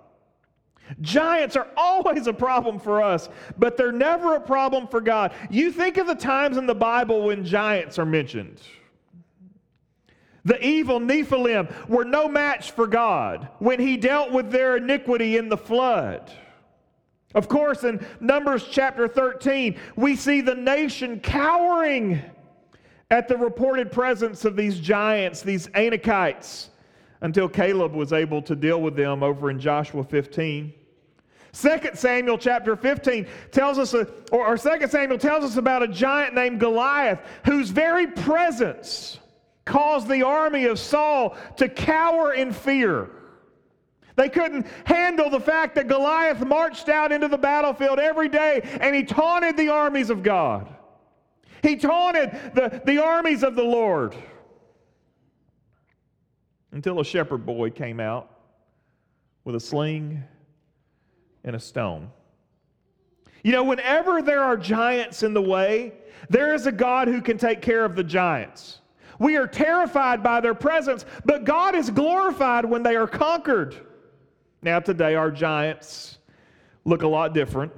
Giants 1.00 1.54
are 1.54 1.68
always 1.76 2.26
a 2.26 2.32
problem 2.32 2.78
for 2.78 3.02
us, 3.02 3.28
but 3.58 3.76
they're 3.76 3.92
never 3.92 4.36
a 4.36 4.40
problem 4.40 4.88
for 4.88 5.00
God. 5.00 5.32
You 5.50 5.70
think 5.70 5.98
of 5.98 6.06
the 6.06 6.14
times 6.14 6.56
in 6.56 6.66
the 6.66 6.74
Bible 6.74 7.22
when 7.22 7.44
giants 7.44 7.98
are 7.98 8.06
mentioned. 8.06 8.60
The 10.48 10.66
evil 10.66 10.98
Nephilim 10.98 11.70
were 11.88 12.06
no 12.06 12.26
match 12.26 12.70
for 12.70 12.86
God 12.86 13.48
when 13.58 13.78
he 13.78 13.98
dealt 13.98 14.32
with 14.32 14.50
their 14.50 14.78
iniquity 14.78 15.36
in 15.36 15.50
the 15.50 15.58
flood. 15.58 16.32
Of 17.34 17.48
course, 17.48 17.84
in 17.84 18.04
Numbers 18.18 18.66
chapter 18.70 19.06
13, 19.06 19.78
we 19.96 20.16
see 20.16 20.40
the 20.40 20.54
nation 20.54 21.20
cowering 21.20 22.22
at 23.10 23.28
the 23.28 23.36
reported 23.36 23.92
presence 23.92 24.46
of 24.46 24.56
these 24.56 24.80
giants, 24.80 25.42
these 25.42 25.66
Anakites, 25.68 26.68
until 27.20 27.50
Caleb 27.50 27.92
was 27.92 28.14
able 28.14 28.40
to 28.40 28.56
deal 28.56 28.80
with 28.80 28.96
them 28.96 29.22
over 29.22 29.50
in 29.50 29.60
Joshua 29.60 30.02
15. 30.02 30.72
2 31.52 31.78
Samuel 31.92 32.38
chapter 32.38 32.74
15 32.74 33.26
tells 33.50 33.78
us, 33.78 33.92
uh, 33.92 34.06
or, 34.32 34.46
or 34.46 34.56
2 34.56 34.88
Samuel 34.88 35.18
tells 35.18 35.44
us 35.44 35.58
about 35.58 35.82
a 35.82 35.88
giant 35.88 36.34
named 36.34 36.58
Goliath 36.58 37.20
whose 37.44 37.68
very 37.68 38.06
presence 38.06 39.18
caused 39.68 40.08
the 40.08 40.22
army 40.22 40.64
of 40.64 40.78
Saul 40.78 41.36
to 41.58 41.68
cower 41.68 42.32
in 42.32 42.52
fear. 42.52 43.10
They 44.16 44.28
couldn't 44.28 44.66
handle 44.84 45.30
the 45.30 45.38
fact 45.38 45.76
that 45.76 45.86
Goliath 45.86 46.44
marched 46.44 46.88
out 46.88 47.12
into 47.12 47.28
the 47.28 47.38
battlefield 47.38 47.98
every 48.00 48.28
day 48.28 48.62
and 48.80 48.96
he 48.96 49.04
taunted 49.04 49.56
the 49.56 49.68
armies 49.68 50.10
of 50.10 50.22
God. 50.22 50.74
He 51.62 51.76
taunted 51.76 52.32
the, 52.54 52.82
the 52.84 53.02
armies 53.02 53.44
of 53.44 53.54
the 53.54 53.62
Lord 53.62 54.16
until 56.72 56.98
a 56.98 57.04
shepherd 57.04 57.44
boy 57.44 57.70
came 57.70 58.00
out 58.00 58.30
with 59.44 59.54
a 59.54 59.60
sling 59.60 60.24
and 61.44 61.54
a 61.54 61.60
stone. 61.60 62.10
You 63.44 63.52
know, 63.52 63.64
whenever 63.64 64.22
there 64.22 64.42
are 64.42 64.56
giants 64.56 65.22
in 65.22 65.32
the 65.32 65.42
way, 65.42 65.92
there 66.28 66.54
is 66.54 66.66
a 66.66 66.72
God 66.72 67.06
who 67.06 67.20
can 67.20 67.38
take 67.38 67.62
care 67.62 67.84
of 67.84 67.94
the 67.94 68.04
giants. 68.04 68.80
We 69.18 69.36
are 69.36 69.46
terrified 69.46 70.22
by 70.22 70.40
their 70.40 70.54
presence, 70.54 71.04
but 71.24 71.44
God 71.44 71.74
is 71.74 71.90
glorified 71.90 72.64
when 72.64 72.82
they 72.82 72.96
are 72.96 73.06
conquered. 73.06 73.76
Now, 74.62 74.80
today, 74.80 75.14
our 75.14 75.30
giants 75.30 76.18
look 76.84 77.02
a 77.02 77.08
lot 77.08 77.34
different, 77.34 77.72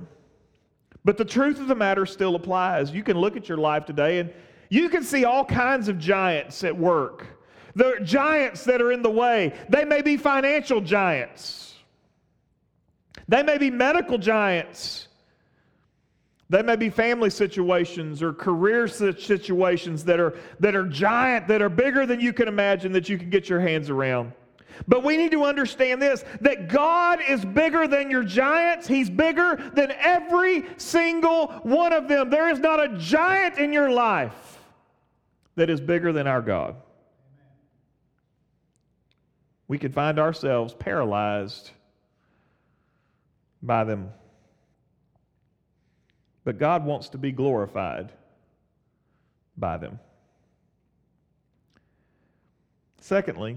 but 1.05 1.17
the 1.17 1.25
truth 1.25 1.59
of 1.59 1.69
the 1.69 1.75
matter 1.75 2.07
still 2.07 2.35
applies. 2.35 2.93
You 2.93 3.03
can 3.03 3.19
look 3.19 3.37
at 3.37 3.49
your 3.49 3.59
life 3.59 3.85
today 3.87 4.19
and 4.19 4.33
you 4.69 4.89
can 4.89 5.03
see 5.03 5.25
all 5.25 5.45
kinds 5.45 5.89
of 5.89 5.99
giants 5.99 6.63
at 6.65 6.77
work. 6.77 7.27
The 7.75 8.01
giants 8.03 8.65
that 8.65 8.81
are 8.81 8.93
in 8.93 9.03
the 9.03 9.11
way, 9.11 9.55
they 9.69 9.85
may 9.85 10.03
be 10.03 10.17
financial 10.17 10.81
giants, 10.81 11.75
they 13.29 13.43
may 13.43 13.59
be 13.59 13.71
medical 13.71 14.19
giants. 14.19 15.09
They 16.50 16.62
may 16.62 16.75
be 16.75 16.90
family 16.90 17.30
situations 17.30 18.25
or 18.25 18.33
career 18.33 18.88
situations 18.88 20.04
that 20.04 20.19
are, 20.19 20.37
that 20.59 20.75
are 20.75 20.85
giant, 20.85 21.47
that 21.47 21.62
are 21.62 21.69
bigger 21.69 22.07
than 22.07 22.19
you 22.19 22.33
can 22.33 22.49
imagine, 22.49 22.90
that 22.92 23.09
you 23.09 23.16
can 23.16 23.30
get 23.30 23.49
your 23.49 23.61
hands 23.61 23.88
around. 23.88 24.33
But 24.88 25.04
we 25.04 25.16
need 25.16 25.30
to 25.30 25.45
understand 25.45 26.02
this 26.02 26.25
that 26.40 26.69
God 26.69 27.21
is 27.28 27.45
bigger 27.45 27.87
than 27.87 28.11
your 28.11 28.25
giants. 28.25 28.88
He's 28.88 29.09
bigger 29.09 29.71
than 29.75 29.92
every 29.92 30.64
single 30.76 31.49
one 31.62 31.92
of 31.92 32.09
them. 32.09 32.30
There 32.30 32.50
is 32.50 32.59
not 32.59 32.83
a 32.83 32.99
giant 32.99 33.59
in 33.59 33.73
your 33.73 33.90
life 33.90 34.59
that 35.54 35.71
is 35.71 35.80
bigger 35.80 36.12
than 36.12 36.26
our 36.26 36.42
God. 36.42 36.75
We 39.69 39.78
could 39.78 39.95
find 39.95 40.19
ourselves 40.19 40.75
paralyzed 40.75 41.71
by 43.62 43.85
them. 43.85 44.11
But 46.50 46.59
God 46.59 46.85
wants 46.85 47.11
to 47.11 47.16
be 47.16 47.30
glorified 47.30 48.11
by 49.57 49.76
them. 49.76 50.00
Secondly, 53.00 53.57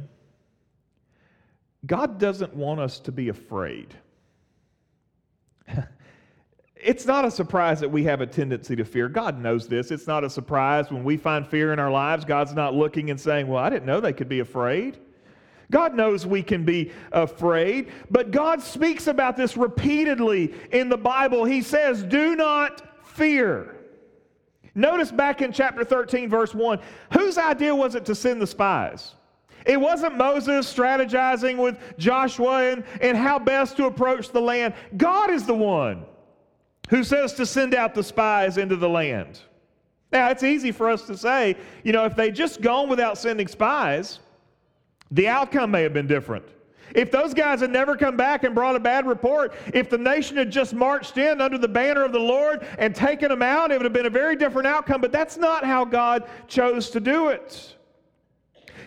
God 1.87 2.19
doesn't 2.19 2.53
want 2.53 2.79
us 2.79 2.99
to 2.99 3.11
be 3.11 3.29
afraid. 3.29 3.95
it's 6.75 7.07
not 7.07 7.25
a 7.25 7.31
surprise 7.31 7.79
that 7.79 7.89
we 7.89 8.03
have 8.03 8.21
a 8.21 8.27
tendency 8.27 8.75
to 8.75 8.85
fear. 8.85 9.09
God 9.09 9.41
knows 9.41 9.67
this. 9.67 9.89
It's 9.89 10.05
not 10.05 10.23
a 10.23 10.29
surprise 10.29 10.91
when 10.91 11.03
we 11.03 11.17
find 11.17 11.47
fear 11.47 11.73
in 11.73 11.79
our 11.79 11.89
lives. 11.89 12.25
God's 12.25 12.53
not 12.53 12.75
looking 12.75 13.09
and 13.09 13.19
saying, 13.19 13.47
Well, 13.47 13.63
I 13.63 13.71
didn't 13.71 13.87
know 13.87 14.01
they 14.01 14.13
could 14.13 14.29
be 14.29 14.41
afraid. 14.41 14.99
God 15.71 15.95
knows 15.95 16.25
we 16.25 16.43
can 16.43 16.65
be 16.65 16.91
afraid, 17.11 17.91
but 18.11 18.31
God 18.31 18.61
speaks 18.61 19.07
about 19.07 19.37
this 19.37 19.57
repeatedly 19.57 20.53
in 20.71 20.89
the 20.89 20.97
Bible. 20.97 21.45
He 21.45 21.61
says, 21.61 22.03
Do 22.03 22.35
not 22.35 23.05
fear. 23.05 23.75
Notice 24.75 25.11
back 25.11 25.41
in 25.41 25.51
chapter 25.51 25.83
13, 25.83 26.29
verse 26.29 26.53
1, 26.53 26.79
whose 27.13 27.37
idea 27.37 27.75
was 27.75 27.95
it 27.95 28.05
to 28.05 28.15
send 28.15 28.41
the 28.41 28.47
spies? 28.47 29.13
It 29.65 29.79
wasn't 29.79 30.17
Moses 30.17 30.71
strategizing 30.71 31.57
with 31.57 31.77
Joshua 31.97 32.71
and, 32.71 32.83
and 33.01 33.15
how 33.15 33.39
best 33.39 33.77
to 33.77 33.85
approach 33.85 34.29
the 34.29 34.41
land. 34.41 34.73
God 34.97 35.29
is 35.29 35.45
the 35.45 35.53
one 35.53 36.05
who 36.89 37.03
says 37.03 37.33
to 37.33 37.45
send 37.45 37.73
out 37.73 37.95
the 37.95 38.03
spies 38.03 38.57
into 38.57 38.75
the 38.75 38.89
land. 38.89 39.39
Now, 40.11 40.29
it's 40.29 40.43
easy 40.43 40.71
for 40.71 40.89
us 40.89 41.07
to 41.07 41.17
say, 41.17 41.55
you 41.83 41.91
know, 41.91 42.05
if 42.05 42.15
they 42.15 42.29
just 42.29 42.61
gone 42.61 42.89
without 42.89 43.17
sending 43.17 43.47
spies, 43.47 44.19
the 45.13 45.27
outcome 45.27 45.71
may 45.71 45.83
have 45.83 45.93
been 45.93 46.07
different. 46.07 46.45
If 46.93 47.11
those 47.11 47.33
guys 47.33 47.61
had 47.61 47.71
never 47.71 47.95
come 47.95 48.17
back 48.17 48.43
and 48.43 48.53
brought 48.53 48.75
a 48.75 48.79
bad 48.79 49.07
report, 49.07 49.53
if 49.73 49.89
the 49.89 49.97
nation 49.97 50.37
had 50.37 50.51
just 50.51 50.73
marched 50.73 51.17
in 51.17 51.41
under 51.41 51.57
the 51.57 51.67
banner 51.67 52.03
of 52.03 52.11
the 52.11 52.19
Lord 52.19 52.67
and 52.77 52.93
taken 52.93 53.29
them 53.29 53.41
out, 53.41 53.71
it 53.71 53.77
would 53.77 53.85
have 53.85 53.93
been 53.93 54.05
a 54.05 54.11
very 54.11 54.35
different 54.35 54.67
outcome. 54.67 55.01
But 55.01 55.11
that's 55.11 55.37
not 55.37 55.63
how 55.63 55.85
God 55.85 56.27
chose 56.47 56.89
to 56.91 56.99
do 56.99 57.29
it. 57.29 57.75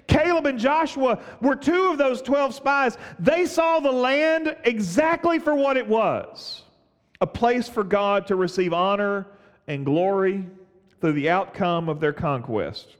Caleb 0.06 0.46
and 0.46 0.58
Joshua 0.58 1.20
were 1.40 1.56
two 1.56 1.90
of 1.90 1.98
those 1.98 2.22
12 2.22 2.54
spies. 2.54 2.96
They 3.18 3.44
saw 3.44 3.80
the 3.80 3.90
land 3.90 4.56
exactly 4.64 5.38
for 5.38 5.54
what 5.54 5.76
it 5.76 5.86
was 5.86 6.62
a 7.20 7.26
place 7.26 7.66
for 7.66 7.82
God 7.82 8.26
to 8.26 8.36
receive 8.36 8.74
honor 8.74 9.26
and 9.66 9.86
glory 9.86 10.44
through 11.00 11.14
the 11.14 11.30
outcome 11.30 11.88
of 11.88 11.98
their 11.98 12.12
conquest. 12.12 12.96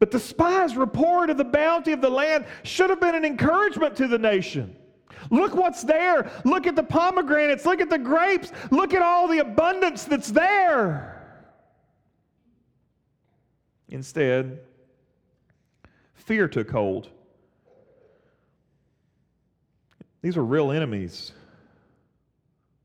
But 0.00 0.10
the 0.10 0.18
spies' 0.18 0.76
report 0.76 1.30
of 1.30 1.36
the 1.36 1.44
bounty 1.44 1.92
of 1.92 2.00
the 2.00 2.10
land 2.10 2.46
should 2.64 2.90
have 2.90 3.00
been 3.00 3.14
an 3.14 3.24
encouragement 3.24 3.96
to 3.98 4.08
the 4.08 4.18
nation. 4.18 4.74
Look 5.30 5.54
what's 5.54 5.84
there. 5.84 6.28
Look 6.44 6.66
at 6.66 6.74
the 6.74 6.82
pomegranates. 6.82 7.64
Look 7.64 7.80
at 7.80 7.90
the 7.90 7.98
grapes. 7.98 8.50
Look 8.72 8.94
at 8.94 9.02
all 9.02 9.28
the 9.28 9.38
abundance 9.38 10.04
that's 10.04 10.32
there. 10.32 11.16
Instead, 13.88 14.60
fear 16.14 16.48
took 16.48 16.70
hold. 16.70 17.08
These 20.22 20.36
were 20.36 20.44
real 20.44 20.72
enemies 20.72 21.32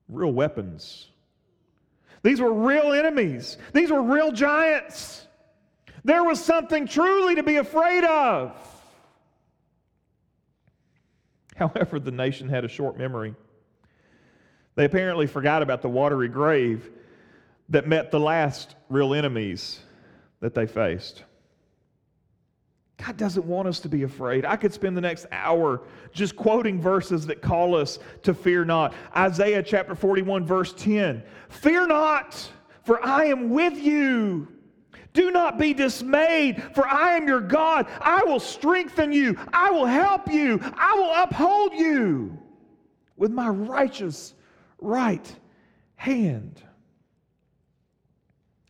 real 0.09 0.31
weapons. 0.31 1.07
These 2.23 2.41
were 2.41 2.53
real 2.53 2.93
enemies. 2.93 3.57
These 3.73 3.91
were 3.91 4.01
real 4.01 4.31
giants. 4.31 5.24
There 6.05 6.23
was 6.23 6.39
something 6.39 6.85
truly 6.85 7.33
to 7.33 7.41
be 7.41 7.55
afraid 7.55 8.03
of. 8.03 8.55
However, 11.55 11.99
the 11.99 12.11
nation 12.11 12.47
had 12.47 12.63
a 12.63 12.67
short 12.67 12.95
memory. 12.95 13.33
They 14.75 14.85
apparently 14.85 15.25
forgot 15.25 15.63
about 15.63 15.81
the 15.81 15.89
watery 15.89 16.27
grave 16.27 16.91
that 17.69 17.87
met 17.87 18.11
the 18.11 18.19
last 18.19 18.75
real 18.87 19.15
enemies 19.15 19.79
that 20.41 20.53
they 20.53 20.67
faced. 20.67 21.23
God 23.03 23.17
doesn't 23.17 23.45
want 23.45 23.67
us 23.67 23.79
to 23.79 23.89
be 23.89 24.03
afraid. 24.03 24.45
I 24.45 24.57
could 24.57 24.73
spend 24.73 24.95
the 24.95 25.01
next 25.01 25.25
hour 25.31 25.81
just 26.13 26.35
quoting 26.35 26.79
verses 26.79 27.25
that 27.25 27.41
call 27.41 27.75
us 27.75 27.97
to 28.21 28.35
fear 28.35 28.63
not. 28.63 28.93
Isaiah 29.17 29.63
chapter 29.63 29.95
41, 29.95 30.45
verse 30.45 30.71
10 30.73 31.23
Fear 31.49 31.87
not, 31.87 32.47
for 32.83 33.03
I 33.03 33.25
am 33.25 33.49
with 33.49 33.75
you. 33.75 34.54
Do 35.15 35.31
not 35.31 35.57
be 35.57 35.73
dismayed, 35.73 36.61
for 36.75 36.85
I 36.85 37.15
am 37.15 37.27
your 37.27 37.39
God. 37.39 37.87
I 38.01 38.23
will 38.25 38.39
strengthen 38.39 39.11
you, 39.11 39.37
I 39.51 39.71
will 39.71 39.85
help 39.85 40.31
you, 40.31 40.59
I 40.61 40.93
will 40.95 41.23
uphold 41.23 41.73
you 41.73 42.37
with 43.15 43.31
my 43.31 43.47
righteous 43.47 44.33
right 44.79 45.35
hand. 45.95 46.61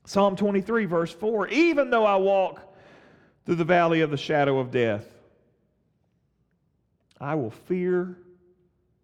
Psalm 0.05 0.35
23, 0.35 0.85
verse 0.85 1.11
4 1.11 1.47
Even 1.47 1.89
though 1.89 2.05
I 2.05 2.15
walk 2.15 2.61
through 3.45 3.55
the 3.55 3.65
valley 3.65 4.01
of 4.01 4.11
the 4.11 4.17
shadow 4.17 4.59
of 4.59 4.69
death, 4.69 5.05
I 7.19 7.33
will 7.33 7.49
fear 7.49 8.19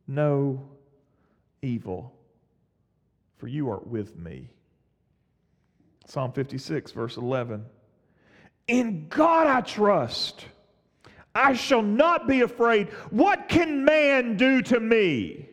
no 0.08 0.70
evil, 1.64 2.14
for 3.38 3.48
you 3.48 3.72
are 3.72 3.80
with 3.80 4.16
me. 4.16 4.50
Psalm 6.12 6.34
56, 6.34 6.92
verse 6.92 7.16
11. 7.16 7.66
In 8.68 9.08
God 9.08 9.48
I 9.48 9.62
trust. 9.62 10.46
I 11.34 11.54
shall 11.54 11.82
not 11.82 12.28
be 12.28 12.42
afraid. 12.42 12.90
What 13.12 13.48
can 13.48 13.86
man 13.86 14.36
do 14.36 14.62
to 14.64 14.82
me? 14.82 15.48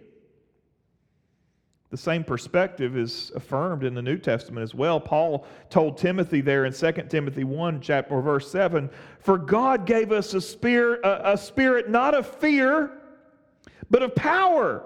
The 1.90 1.96
same 1.96 2.24
perspective 2.24 2.96
is 2.96 3.30
affirmed 3.36 3.84
in 3.84 3.94
the 3.94 4.02
New 4.02 4.18
Testament 4.18 4.64
as 4.64 4.74
well. 4.74 4.98
Paul 4.98 5.46
told 5.70 5.96
Timothy 5.96 6.40
there 6.40 6.64
in 6.64 6.72
2 6.72 6.92
Timothy 7.08 7.44
1, 7.44 7.80
chapter 7.80 8.20
verse 8.20 8.50
7, 8.50 8.90
For 9.20 9.38
God 9.38 9.86
gave 9.86 10.10
us 10.10 10.34
a 10.34 10.40
spirit, 10.40 11.02
a, 11.04 11.34
a 11.34 11.38
spirit 11.38 11.88
not 11.88 12.16
of 12.16 12.26
fear, 12.26 12.90
but 13.90 14.02
of 14.02 14.12
power 14.16 14.84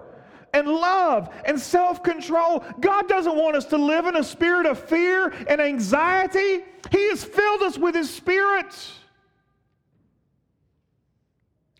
and 0.52 0.68
love 0.68 1.34
and 1.44 1.58
self 1.58 2.02
control. 2.02 2.64
God 2.80 3.08
doesn't 3.08 3.36
want 3.36 3.56
us 3.56 3.66
to 3.66 3.76
live 3.76 4.06
in 4.06 4.16
a 4.16 4.24
spirit 4.24 4.66
of 4.66 4.78
fear 4.78 5.28
and 5.48 5.60
anxiety. 5.60 6.64
He 6.90 7.08
has 7.08 7.24
filled 7.24 7.62
us 7.62 7.78
with 7.78 7.94
His 7.94 8.10
Spirit. 8.10 8.74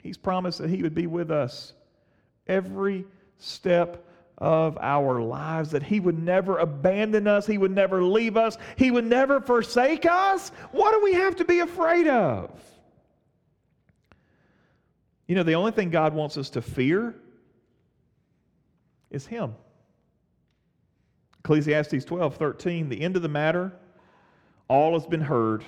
He's 0.00 0.17
promised 0.17 0.59
that 0.59 0.71
He 0.71 0.83
would 0.83 0.95
be 0.95 1.07
with 1.07 1.31
us 1.31 1.75
every 2.47 3.05
step 3.38 4.05
of 4.38 4.76
our 4.81 5.21
lives, 5.21 5.71
that 5.71 5.83
He 5.83 6.00
would 6.00 6.19
never 6.19 6.59
abandon 6.59 7.29
us, 7.29 7.47
He 7.47 7.59
would 7.59 7.71
never 7.71 8.02
leave 8.02 8.37
us, 8.37 8.57
He 8.76 8.91
would 8.91 9.07
never 9.07 9.41
forsake 9.41 10.07
us. 10.07 10.50
What 10.73 10.93
do 10.93 11.00
we 11.05 11.14
have 11.14 11.37
to 11.37 11.45
be 11.45 11.61
afraid 11.61 12.09
of? 12.09 12.50
You 15.29 15.37
know, 15.37 15.45
the 15.45 15.55
only 15.55 15.73
thing 15.73 15.91
God 15.91 16.14
wants 16.14 16.37
us 16.37 16.50
to 16.50 16.62
fear 16.62 17.14
is 19.12 19.27
Him. 19.27 19.55
Ecclesiastes 21.40 22.05
12 22.05 22.37
13, 22.37 22.88
the 22.88 23.01
end 23.01 23.16
of 23.16 23.22
the 23.22 23.29
matter, 23.29 23.72
all 24.68 24.94
has 24.94 25.07
been 25.07 25.20
heard. 25.20 25.64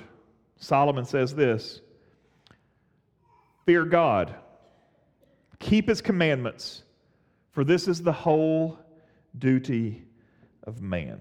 Solomon 0.56 1.04
says 1.04 1.34
this 1.34 1.80
Fear 3.66 3.84
God, 3.84 4.34
keep 5.58 5.88
His 5.88 6.00
commandments 6.00 6.84
for 7.54 7.62
this 7.62 7.86
is 7.86 8.02
the 8.02 8.12
whole 8.12 8.78
duty 9.38 10.02
of 10.64 10.82
man. 10.82 11.20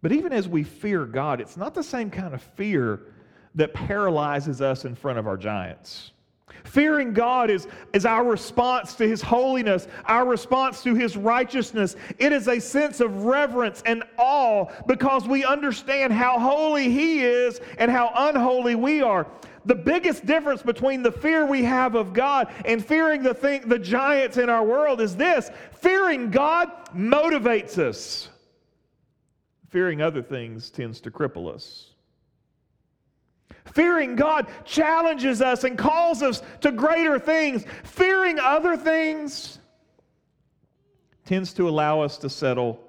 But 0.00 0.12
even 0.12 0.32
as 0.32 0.48
we 0.48 0.62
fear 0.62 1.04
God, 1.04 1.40
it's 1.40 1.56
not 1.56 1.74
the 1.74 1.82
same 1.82 2.10
kind 2.10 2.32
of 2.32 2.40
fear 2.40 3.00
that 3.56 3.74
paralyzes 3.74 4.62
us 4.62 4.84
in 4.84 4.94
front 4.94 5.18
of 5.18 5.26
our 5.26 5.36
giants. 5.36 6.12
Fearing 6.76 7.14
God 7.14 7.48
is, 7.48 7.68
is 7.94 8.04
our 8.04 8.22
response 8.22 8.94
to 8.96 9.08
His 9.08 9.22
holiness, 9.22 9.88
our 10.04 10.26
response 10.26 10.82
to 10.82 10.94
His 10.94 11.16
righteousness. 11.16 11.96
It 12.18 12.32
is 12.32 12.48
a 12.48 12.60
sense 12.60 13.00
of 13.00 13.24
reverence 13.24 13.82
and 13.86 14.04
awe 14.18 14.66
because 14.86 15.26
we 15.26 15.42
understand 15.42 16.12
how 16.12 16.38
holy 16.38 16.90
He 16.90 17.20
is 17.20 17.60
and 17.78 17.90
how 17.90 18.12
unholy 18.14 18.74
we 18.74 19.00
are. 19.00 19.26
The 19.64 19.74
biggest 19.74 20.26
difference 20.26 20.62
between 20.62 21.02
the 21.02 21.10
fear 21.10 21.46
we 21.46 21.64
have 21.64 21.94
of 21.94 22.12
God 22.12 22.52
and 22.64 22.84
fearing 22.84 23.22
the, 23.22 23.32
thing, 23.34 23.68
the 23.68 23.78
giants 23.78 24.36
in 24.36 24.50
our 24.50 24.64
world 24.64 25.00
is 25.00 25.16
this 25.16 25.50
fearing 25.72 26.30
God 26.30 26.70
motivates 26.94 27.78
us, 27.78 28.28
fearing 29.70 30.02
other 30.02 30.22
things 30.22 30.70
tends 30.70 31.00
to 31.00 31.10
cripple 31.10 31.52
us. 31.52 31.95
Fearing 33.66 34.16
God 34.16 34.46
challenges 34.64 35.42
us 35.42 35.64
and 35.64 35.76
calls 35.76 36.22
us 36.22 36.42
to 36.62 36.72
greater 36.72 37.18
things. 37.18 37.64
Fearing 37.82 38.38
other 38.38 38.76
things 38.76 39.58
tends 41.24 41.52
to 41.54 41.68
allow 41.68 42.00
us 42.00 42.16
to 42.18 42.30
settle 42.30 42.80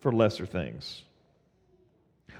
for 0.00 0.12
lesser 0.12 0.44
things. 0.44 1.04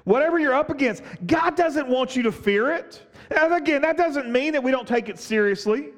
Whatever 0.05 0.38
you're 0.38 0.55
up 0.55 0.71
against, 0.71 1.03
God 1.27 1.57
doesn't 1.57 1.88
want 1.88 2.17
you 2.17 2.25
to 2.25 2.33
fear 2.33 2.73
it. 2.73 3.01
And 3.31 3.55
again, 3.55 3.83
that 3.83 3.97
doesn't 3.97 4.31
mean 4.31 4.53
that 4.53 4.62
we 4.62 4.73
don't 4.73 4.87
take 4.87 5.09
it 5.09 5.19
seriously. 5.19 5.91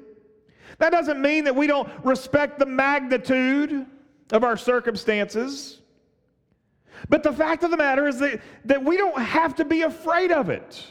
That 0.77 0.91
doesn't 0.91 1.21
mean 1.21 1.43
that 1.45 1.55
we 1.55 1.67
don't 1.67 1.89
respect 2.03 2.59
the 2.59 2.65
magnitude 2.65 3.85
of 4.31 4.43
our 4.43 4.57
circumstances. 4.57 5.81
But 7.09 7.23
the 7.23 7.33
fact 7.33 7.63
of 7.63 7.71
the 7.71 7.77
matter 7.77 8.07
is 8.07 8.19
that, 8.19 8.41
that 8.65 8.83
we 8.83 8.97
don't 8.97 9.19
have 9.19 9.55
to 9.55 9.65
be 9.65 9.81
afraid 9.81 10.31
of 10.31 10.49
it. 10.49 10.85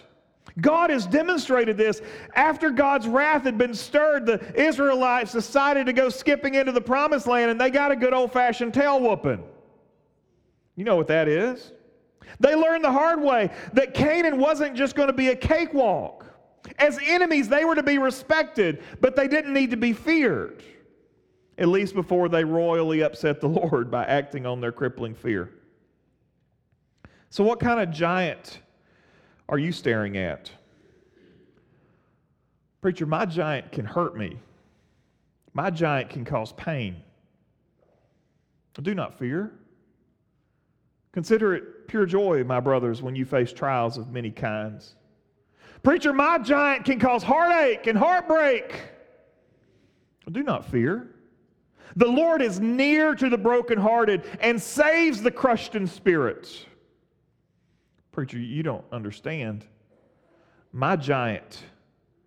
God 0.61 0.91
has 0.91 1.07
demonstrated 1.07 1.77
this. 1.77 2.01
After 2.35 2.71
God's 2.71 3.09
wrath 3.09 3.43
had 3.43 3.59
been 3.59 3.75
stirred, 3.75 4.25
the 4.25 4.41
Israelites 4.55 5.33
decided 5.33 5.87
to 5.87 5.93
go 5.93 6.09
skipping 6.09 6.55
into 6.55 6.73
the 6.73 6.81
promised 6.81 7.27
land 7.27 7.51
and 7.51 7.61
they 7.61 7.71
got 7.71 7.91
a 7.91 7.97
good 7.97 8.15
old 8.15 8.33
fashioned 8.33 8.73
tail 8.73 9.01
whooping. 9.01 9.43
You 10.77 10.85
know 10.85 10.97
what 10.97 11.09
that 11.09 11.29
is? 11.29 11.73
They 12.41 12.55
learned 12.55 12.85
the 12.85 12.93
hard 12.93 13.21
way 13.21 13.51
that 13.73 13.95
Canaan 13.95 14.39
wasn't 14.39 14.77
just 14.77 14.95
going 14.95 15.09
to 15.09 15.13
be 15.13 15.29
a 15.29 15.37
cakewalk. 15.37 16.27
As 16.79 16.99
enemies, 17.05 17.49
they 17.49 17.65
were 17.65 17.75
to 17.75 17.83
be 17.83 17.99
respected, 17.99 18.83
but 19.01 19.17
they 19.17 19.29
didn't 19.29 19.53
need 19.53 19.71
to 19.71 19.77
be 19.77 19.93
feared, 19.93 20.63
at 21.59 21.69
least 21.69 21.95
before 21.95 22.29
they 22.29 22.43
royally 22.43 23.03
upset 23.03 23.41
the 23.41 23.49
Lord 23.61 23.91
by 23.91 24.05
acting 24.05 24.47
on 24.47 24.61
their 24.61 24.73
crippling 24.73 25.15
fear. 25.15 25.51
So, 27.29 27.45
what 27.45 27.61
kind 27.61 27.81
of 27.81 27.91
giant 27.91 28.61
are 29.49 29.59
you 29.59 29.73
staring 29.73 30.17
at? 30.17 30.51
Preacher, 32.81 33.07
my 33.07 33.25
giant 33.25 33.73
can 33.73 33.85
hurt 33.85 34.17
me. 34.17 34.39
My 35.53 35.71
giant 35.71 36.11
can 36.11 36.25
cause 36.25 36.53
pain. 36.53 36.97
Do 38.83 38.95
not 38.95 39.19
fear. 39.19 39.53
Consider 41.13 41.55
it 41.55 41.87
pure 41.87 42.07
joy, 42.07 42.43
my 42.43 42.59
brothers, 42.59 43.01
when 43.01 43.15
you 43.15 43.25
face 43.25 43.53
trials 43.53 43.97
of 43.99 44.11
many 44.11 44.31
kinds. 44.31 44.97
Preacher, 45.85 46.13
my 46.13 46.39
giant 46.39 46.85
can 46.85 46.99
cause 46.99 47.23
heartache 47.23 47.87
and 47.87 47.97
heartbreak. 47.97 48.81
Do 50.31 50.43
not 50.43 50.65
fear. 50.65 51.15
The 51.97 52.07
Lord 52.07 52.43
is 52.43 52.59
near 52.59 53.15
to 53.15 53.29
the 53.29 53.39
brokenhearted 53.39 54.25
and 54.41 54.61
saves 54.61 55.23
the 55.23 55.31
crushed 55.31 55.77
in 55.77 55.87
spirit. 55.87 56.67
Preacher, 58.15 58.39
you 58.39 58.63
don't 58.63 58.85
understand. 58.93 59.67
My 60.73 60.95
giant 60.95 61.65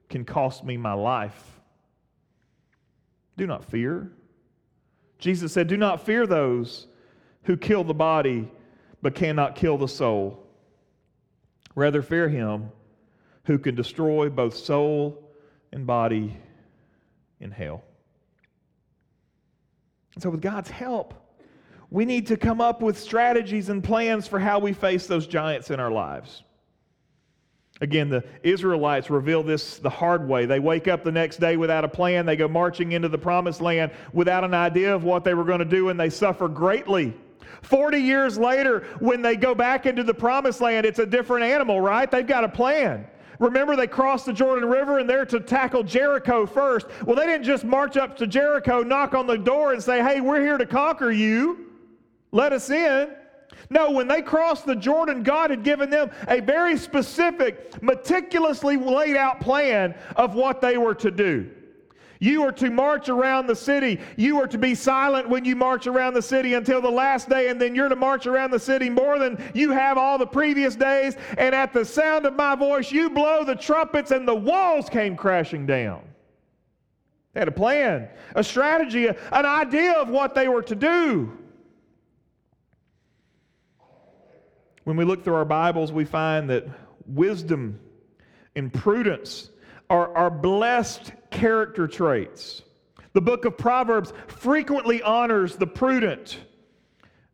can 0.09 0.25
cost 0.25 0.65
me 0.65 0.75
my 0.75 0.91
life. 0.91 1.61
Do 3.37 3.47
not 3.47 3.63
fear. 3.63 4.11
Jesus 5.17 5.53
said, 5.53 5.67
Do 5.67 5.77
not 5.77 6.05
fear 6.05 6.27
those 6.27 6.87
who 7.43 7.55
kill 7.55 7.85
the 7.85 7.93
body 7.93 8.51
but 9.01 9.15
cannot 9.15 9.55
kill 9.55 9.77
the 9.77 9.87
soul. 9.87 10.45
Rather, 11.73 12.01
fear 12.01 12.27
him 12.27 12.69
who 13.45 13.57
can 13.57 13.73
destroy 13.73 14.27
both 14.27 14.57
soul 14.57 15.31
and 15.71 15.87
body 15.87 16.35
in 17.39 17.49
hell. 17.49 17.81
And 20.15 20.21
so, 20.21 20.29
with 20.31 20.41
God's 20.41 20.69
help, 20.69 21.13
we 21.89 22.05
need 22.05 22.27
to 22.27 22.37
come 22.37 22.59
up 22.59 22.81
with 22.81 22.99
strategies 22.99 23.69
and 23.69 23.83
plans 23.83 24.27
for 24.27 24.39
how 24.39 24.59
we 24.59 24.73
face 24.73 25.07
those 25.07 25.27
giants 25.27 25.71
in 25.71 25.79
our 25.79 25.91
lives. 25.91 26.43
Again, 27.79 28.09
the 28.09 28.23
Israelites 28.41 29.09
reveal 29.09 29.43
this 29.43 29.77
the 29.77 29.89
hard 29.89 30.27
way. 30.27 30.45
They 30.45 30.59
wake 30.59 30.87
up 30.87 31.03
the 31.03 31.11
next 31.11 31.37
day 31.37 31.57
without 31.57 31.85
a 31.85 31.87
plan. 31.87 32.25
They 32.25 32.35
go 32.35 32.47
marching 32.47 32.93
into 32.93 33.07
the 33.07 33.19
promised 33.19 33.61
land 33.61 33.91
without 34.13 34.43
an 34.43 34.53
idea 34.53 34.93
of 34.95 35.03
what 35.03 35.23
they 35.23 35.35
were 35.35 35.43
going 35.43 35.59
to 35.59 35.65
do, 35.65 35.89
and 35.89 35.99
they 35.99 36.09
suffer 36.09 36.47
greatly. 36.47 37.13
40 37.61 37.99
years 37.99 38.37
later, 38.37 38.85
when 38.99 39.21
they 39.21 39.35
go 39.35 39.53
back 39.53 39.85
into 39.85 40.03
the 40.03 40.13
promised 40.13 40.59
land, 40.59 40.85
it's 40.85 40.99
a 40.99 41.05
different 41.05 41.45
animal, 41.45 41.79
right? 41.79 42.09
They've 42.09 42.25
got 42.25 42.43
a 42.43 42.49
plan. 42.49 43.05
Remember, 43.39 43.75
they 43.75 43.87
crossed 43.87 44.25
the 44.25 44.33
Jordan 44.33 44.67
River 44.67 44.97
and 44.97 45.07
they're 45.07 45.25
to 45.25 45.39
tackle 45.39 45.83
Jericho 45.83 46.47
first. 46.47 46.87
Well, 47.05 47.15
they 47.15 47.27
didn't 47.27 47.43
just 47.43 47.63
march 47.63 47.95
up 47.95 48.17
to 48.17 48.27
Jericho, 48.27 48.81
knock 48.81 49.13
on 49.13 49.27
the 49.27 49.37
door, 49.37 49.73
and 49.73 49.83
say, 49.83 50.01
Hey, 50.01 50.21
we're 50.21 50.41
here 50.41 50.57
to 50.57 50.65
conquer 50.65 51.11
you. 51.11 51.66
Let 52.31 52.53
us 52.53 52.69
in. 52.69 53.09
No, 53.69 53.91
when 53.91 54.07
they 54.07 54.21
crossed 54.21 54.65
the 54.65 54.75
Jordan, 54.75 55.23
God 55.23 55.49
had 55.49 55.63
given 55.63 55.89
them 55.89 56.11
a 56.27 56.39
very 56.39 56.77
specific, 56.77 57.81
meticulously 57.81 58.77
laid 58.77 59.15
out 59.15 59.39
plan 59.39 59.95
of 60.15 60.35
what 60.35 60.61
they 60.61 60.77
were 60.77 60.95
to 60.95 61.11
do. 61.11 61.49
You 62.19 62.43
are 62.43 62.51
to 62.53 62.69
march 62.71 63.09
around 63.09 63.47
the 63.47 63.55
city. 63.55 63.99
You 64.15 64.39
are 64.41 64.47
to 64.47 64.57
be 64.57 64.73
silent 64.73 65.29
when 65.29 65.45
you 65.45 65.55
march 65.55 65.85
around 65.85 66.15
the 66.15 66.21
city 66.21 66.55
until 66.55 66.81
the 66.81 66.89
last 66.89 67.29
day, 67.29 67.49
and 67.49 67.61
then 67.61 67.75
you're 67.75 67.89
to 67.89 67.95
march 67.95 68.25
around 68.25 68.51
the 68.51 68.59
city 68.59 68.89
more 68.89 69.19
than 69.19 69.51
you 69.53 69.71
have 69.71 69.97
all 69.97 70.17
the 70.17 70.25
previous 70.25 70.75
days. 70.75 71.15
And 71.37 71.53
at 71.53 71.73
the 71.73 71.85
sound 71.85 72.25
of 72.25 72.35
my 72.35 72.55
voice, 72.55 72.91
you 72.91 73.09
blow 73.09 73.43
the 73.43 73.55
trumpets, 73.55 74.11
and 74.11 74.27
the 74.27 74.35
walls 74.35 74.89
came 74.89 75.15
crashing 75.15 75.65
down. 75.65 76.01
They 77.33 77.41
had 77.41 77.47
a 77.47 77.51
plan, 77.51 78.09
a 78.35 78.43
strategy, 78.43 79.07
an 79.07 79.45
idea 79.45 79.93
of 79.93 80.09
what 80.09 80.33
they 80.33 80.47
were 80.47 80.63
to 80.63 80.75
do. 80.75 81.37
When 84.87 84.95
we 84.95 85.03
look 85.03 85.25
through 85.25 85.35
our 85.35 85.43
Bibles, 85.43 85.91
we 85.91 86.05
find 86.05 86.49
that 86.49 86.65
wisdom 87.05 87.77
and 88.55 88.73
prudence 88.73 89.49
are, 89.89 90.15
are 90.15 90.29
blessed 90.29 91.11
character 91.29 91.89
traits. 91.89 92.61
The 93.11 93.19
book 93.19 93.43
of 93.43 93.57
Proverbs 93.57 94.13
frequently 94.27 95.01
honors 95.01 95.57
the 95.57 95.67
prudent 95.67 96.39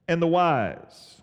and 0.08 0.20
the 0.20 0.26
wise. 0.26 1.22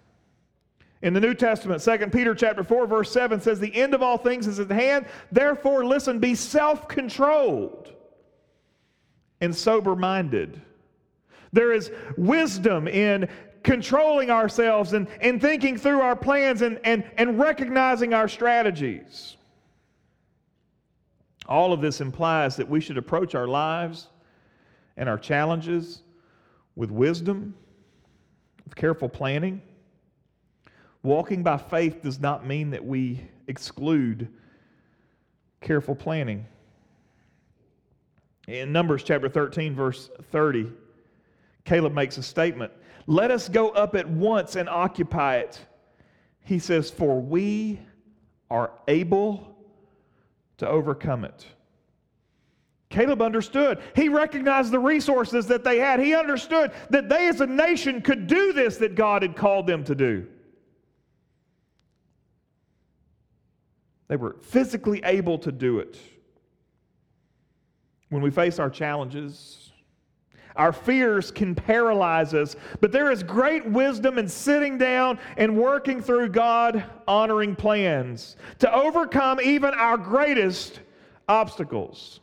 In 1.03 1.15
the 1.15 1.21
New 1.21 1.35
Testament, 1.35 1.83
2 1.83 1.99
Peter 2.11 2.37
chapter 2.37 2.63
4 2.63 2.87
verse 2.87 3.11
7 3.11 3.41
says 3.41 3.59
the 3.59 3.75
end 3.75 3.93
of 3.93 4.01
all 4.01 4.17
things 4.17 4.47
is 4.47 4.61
at 4.61 4.71
hand, 4.71 5.07
therefore 5.33 5.85
listen, 5.85 6.21
be 6.21 6.37
self-controlled 6.37 7.93
and 9.41 9.53
sober-minded. 9.53 10.63
There 11.53 11.73
is 11.73 11.91
wisdom 12.17 12.87
in 12.87 13.29
controlling 13.63 14.31
ourselves 14.31 14.93
and, 14.93 15.07
and 15.21 15.41
thinking 15.41 15.77
through 15.77 16.01
our 16.01 16.17
plans 16.17 16.63
and, 16.63 16.81
and, 16.85 17.05
and 17.17 17.39
recognizing 17.39 18.15
our 18.15 18.29
strategies. 18.29 19.37
All 21.47 21.73
of 21.73 21.81
this 21.81 22.01
implies 22.01 22.57
that 22.57 22.69
we 22.69 22.81
should 22.81 22.97
approach 22.97 23.35
our 23.35 23.49
lives 23.49 24.07
and 24.97 25.09
our 25.09 25.19
challenges 25.19 26.03
with 26.77 26.91
wisdom, 26.91 27.55
with 28.65 28.77
careful 28.77 29.09
planning. 29.09 29.61
Walking 31.03 31.43
by 31.43 31.57
faith 31.57 32.03
does 32.03 32.21
not 32.21 32.47
mean 32.47 32.71
that 32.71 32.85
we 32.85 33.21
exclude 33.49 34.29
careful 35.61 35.95
planning. 35.95 36.47
In 38.47 38.73
Numbers 38.73 39.03
chapter 39.03 39.29
13, 39.29 39.75
verse 39.75 40.11
30, 40.31 40.71
Caleb 41.65 41.95
makes 41.95 42.19
a 42.19 42.23
statement 42.23 42.73
let 43.07 43.31
us 43.31 43.49
go 43.49 43.71
up 43.71 43.95
at 43.95 44.09
once 44.09 44.57
and 44.57 44.69
occupy 44.69 45.37
it. 45.37 45.61
He 46.45 46.59
says, 46.59 46.91
For 46.91 47.21
we 47.21 47.81
are 48.51 48.73
able 48.89 49.57
to 50.59 50.69
overcome 50.69 51.25
it. 51.25 51.47
Caleb 52.91 53.23
understood. 53.23 53.81
He 53.95 54.09
recognized 54.09 54.73
the 54.73 54.79
resources 54.81 55.47
that 55.47 55.63
they 55.63 55.79
had. 55.79 56.01
He 56.01 56.15
understood 56.15 56.73
that 56.91 57.09
they 57.09 57.29
as 57.29 57.41
a 57.41 57.47
nation 57.47 58.03
could 58.03 58.27
do 58.27 58.53
this 58.53 58.79
that 58.79 58.97
God 58.97 59.23
had 59.23 59.37
called 59.37 59.67
them 59.69 59.85
to 59.85 59.95
do. 59.95 60.27
They 64.09 64.17
were 64.17 64.37
physically 64.43 65.01
able 65.05 65.39
to 65.39 65.53
do 65.53 65.79
it. 65.79 65.97
When 68.09 68.23
we 68.23 68.31
face 68.33 68.59
our 68.59 68.69
challenges, 68.69 69.70
our 70.57 70.73
fears 70.73 71.31
can 71.31 71.55
paralyze 71.55 72.35
us, 72.35 72.57
but 72.81 72.93
there 72.93 73.11
is 73.11 73.23
great 73.23 73.65
wisdom 73.67 74.19
in 74.19 74.29
sitting 74.29 74.79
down 74.79 75.19
and 75.37 75.57
working 75.57 76.01
through 76.01 76.31
God 76.31 76.85
honoring 77.07 77.57
plans 77.57 78.37
to 78.59 78.73
overcome 78.73 79.41
even 79.41 79.75
our 79.75 79.97
greatest 79.97 80.81
obstacles. 81.29 82.21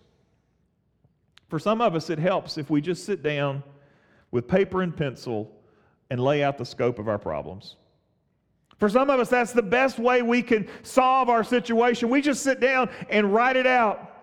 For 1.49 1.59
some 1.59 1.81
of 1.81 1.95
us, 1.95 2.09
it 2.09 2.19
helps 2.19 2.57
if 2.57 2.69
we 2.69 2.81
just 2.81 3.05
sit 3.05 3.23
down 3.23 3.63
with 4.31 4.47
paper 4.47 4.81
and 4.81 4.95
pencil 4.95 5.51
and 6.09 6.19
lay 6.19 6.43
out 6.43 6.57
the 6.57 6.65
scope 6.65 6.99
of 6.99 7.07
our 7.07 7.17
problems. 7.17 7.77
For 8.77 8.89
some 8.89 9.09
of 9.09 9.19
us, 9.19 9.29
that's 9.29 9.53
the 9.53 9.63
best 9.63 9.97
way 9.97 10.21
we 10.21 10.43
can 10.43 10.67
solve 10.83 11.29
our 11.29 11.43
situation. 11.43 12.09
We 12.09 12.21
just 12.21 12.43
sit 12.43 12.59
down 12.59 12.89
and 13.09 13.33
write 13.33 13.55
it 13.55 13.65
out. 13.65 14.16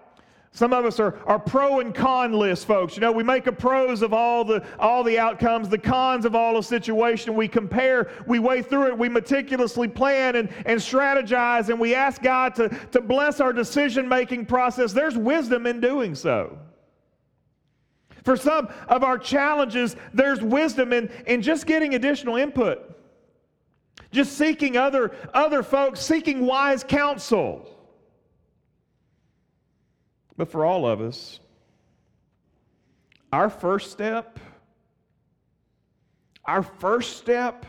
Some 0.56 0.72
of 0.72 0.84
us 0.84 1.00
are, 1.00 1.18
are 1.26 1.40
pro 1.40 1.80
and 1.80 1.92
con 1.92 2.32
list 2.32 2.66
folks. 2.66 2.94
You 2.94 3.00
know, 3.00 3.10
we 3.10 3.24
make 3.24 3.48
a 3.48 3.52
pros 3.52 4.02
of 4.02 4.12
all 4.12 4.44
the 4.44 4.64
all 4.78 5.02
the 5.02 5.18
outcomes, 5.18 5.68
the 5.68 5.78
cons 5.78 6.24
of 6.24 6.36
all 6.36 6.54
the 6.54 6.62
situation. 6.62 7.34
We 7.34 7.48
compare, 7.48 8.12
we 8.28 8.38
weigh 8.38 8.62
through 8.62 8.86
it, 8.86 8.96
we 8.96 9.08
meticulously 9.08 9.88
plan 9.88 10.36
and, 10.36 10.48
and 10.64 10.78
strategize, 10.78 11.70
and 11.70 11.80
we 11.80 11.96
ask 11.96 12.22
God 12.22 12.54
to, 12.54 12.68
to 12.92 13.00
bless 13.00 13.40
our 13.40 13.52
decision-making 13.52 14.46
process. 14.46 14.92
There's 14.92 15.18
wisdom 15.18 15.66
in 15.66 15.80
doing 15.80 16.14
so. 16.14 16.56
For 18.22 18.36
some 18.36 18.68
of 18.88 19.02
our 19.02 19.18
challenges, 19.18 19.96
there's 20.12 20.40
wisdom 20.40 20.92
in, 20.92 21.10
in 21.26 21.42
just 21.42 21.66
getting 21.66 21.96
additional 21.96 22.36
input. 22.36 22.96
Just 24.12 24.38
seeking 24.38 24.76
other, 24.76 25.10
other 25.34 25.64
folks, 25.64 25.98
seeking 25.98 26.46
wise 26.46 26.84
counsel. 26.84 27.73
But 30.36 30.50
for 30.50 30.64
all 30.64 30.86
of 30.86 31.00
us, 31.00 31.40
our 33.32 33.48
first 33.48 33.90
step, 33.90 34.38
our 36.44 36.62
first 36.62 37.16
step 37.16 37.66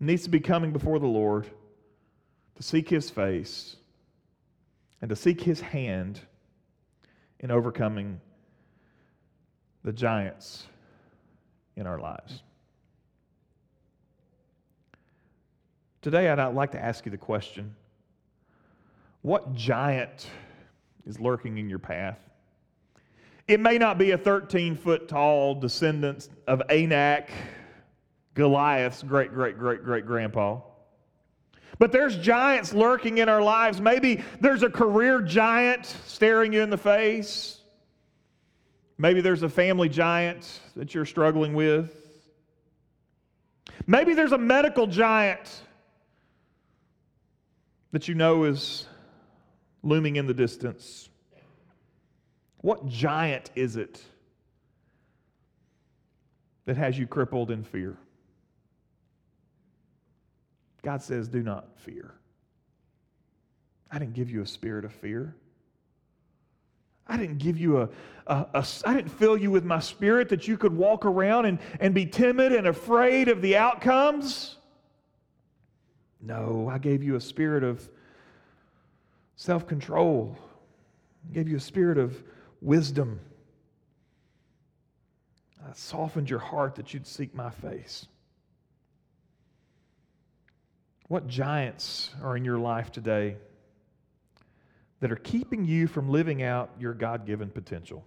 needs 0.00 0.24
to 0.24 0.30
be 0.30 0.40
coming 0.40 0.72
before 0.72 0.98
the 0.98 1.06
Lord 1.06 1.46
to 2.56 2.62
seek 2.62 2.88
His 2.88 3.10
face 3.10 3.76
and 5.00 5.08
to 5.08 5.16
seek 5.16 5.40
His 5.40 5.60
hand 5.60 6.20
in 7.40 7.50
overcoming 7.50 8.20
the 9.84 9.92
giants 9.92 10.66
in 11.76 11.86
our 11.86 11.98
lives. 11.98 12.42
Today, 16.02 16.28
I'd 16.28 16.54
like 16.54 16.72
to 16.72 16.82
ask 16.82 17.04
you 17.04 17.10
the 17.10 17.18
question 17.18 17.74
what 19.22 19.54
giant 19.54 20.28
is 21.06 21.20
lurking 21.20 21.58
in 21.58 21.70
your 21.70 21.78
path. 21.78 22.18
It 23.48 23.60
may 23.60 23.78
not 23.78 23.96
be 23.96 24.10
a 24.10 24.18
13 24.18 24.76
foot 24.76 25.08
tall 25.08 25.54
descendant 25.54 26.28
of 26.46 26.62
Anak, 26.68 27.30
Goliath's 28.34 29.02
great, 29.02 29.32
great, 29.32 29.56
great, 29.58 29.84
great 29.84 30.04
grandpa. 30.04 30.60
But 31.78 31.92
there's 31.92 32.16
giants 32.16 32.72
lurking 32.72 33.18
in 33.18 33.28
our 33.28 33.42
lives. 33.42 33.80
Maybe 33.80 34.24
there's 34.40 34.62
a 34.62 34.70
career 34.70 35.20
giant 35.20 35.86
staring 36.06 36.52
you 36.52 36.62
in 36.62 36.70
the 36.70 36.78
face. 36.78 37.60
Maybe 38.98 39.20
there's 39.20 39.42
a 39.42 39.48
family 39.48 39.88
giant 39.88 40.60
that 40.74 40.94
you're 40.94 41.04
struggling 41.04 41.54
with. 41.54 41.94
Maybe 43.86 44.14
there's 44.14 44.32
a 44.32 44.38
medical 44.38 44.86
giant 44.86 45.62
that 47.92 48.08
you 48.08 48.14
know 48.14 48.44
is 48.44 48.86
looming 49.86 50.16
in 50.16 50.26
the 50.26 50.34
distance. 50.34 51.08
What 52.58 52.86
giant 52.86 53.50
is 53.54 53.76
it 53.76 54.02
that 56.64 56.76
has 56.76 56.98
you 56.98 57.06
crippled 57.06 57.50
in 57.50 57.62
fear? 57.62 57.96
God 60.82 61.00
says, 61.02 61.28
Do 61.28 61.42
not 61.42 61.68
fear. 61.78 62.14
I 63.90 63.98
didn't 63.98 64.14
give 64.14 64.30
you 64.30 64.42
a 64.42 64.46
spirit 64.46 64.84
of 64.84 64.92
fear. 64.92 65.36
I 67.08 67.16
didn't 67.16 67.38
give 67.38 67.56
you 67.56 67.82
a, 67.82 67.88
a, 68.26 68.46
a, 68.54 68.66
I 68.84 68.94
didn't 68.94 69.12
fill 69.12 69.36
you 69.36 69.52
with 69.52 69.64
my 69.64 69.78
spirit 69.78 70.28
that 70.30 70.48
you 70.48 70.58
could 70.58 70.76
walk 70.76 71.04
around 71.04 71.44
and, 71.44 71.60
and 71.78 71.94
be 71.94 72.04
timid 72.04 72.52
and 72.52 72.66
afraid 72.66 73.28
of 73.28 73.42
the 73.42 73.56
outcomes. 73.56 74.56
No, 76.20 76.68
I 76.68 76.78
gave 76.78 77.04
you 77.04 77.14
a 77.14 77.20
spirit 77.20 77.62
of 77.62 77.88
self 79.36 79.66
control, 79.66 80.36
gave 81.32 81.48
you 81.48 81.56
a 81.56 81.60
spirit 81.60 81.98
of 81.98 82.22
wisdom. 82.60 83.20
I 85.64 85.72
softened 85.74 86.28
your 86.28 86.38
heart 86.38 86.74
that 86.76 86.92
you'd 86.92 87.06
seek 87.06 87.34
my 87.34 87.50
face. 87.50 88.06
What 91.08 91.28
giants 91.28 92.10
are 92.22 92.36
in 92.36 92.44
your 92.44 92.58
life 92.58 92.90
today 92.90 93.36
that 95.00 95.12
are 95.12 95.16
keeping 95.16 95.64
you 95.64 95.86
from 95.86 96.08
living 96.08 96.42
out 96.42 96.70
your 96.80 96.94
God 96.94 97.26
given 97.26 97.50
potential? 97.50 98.04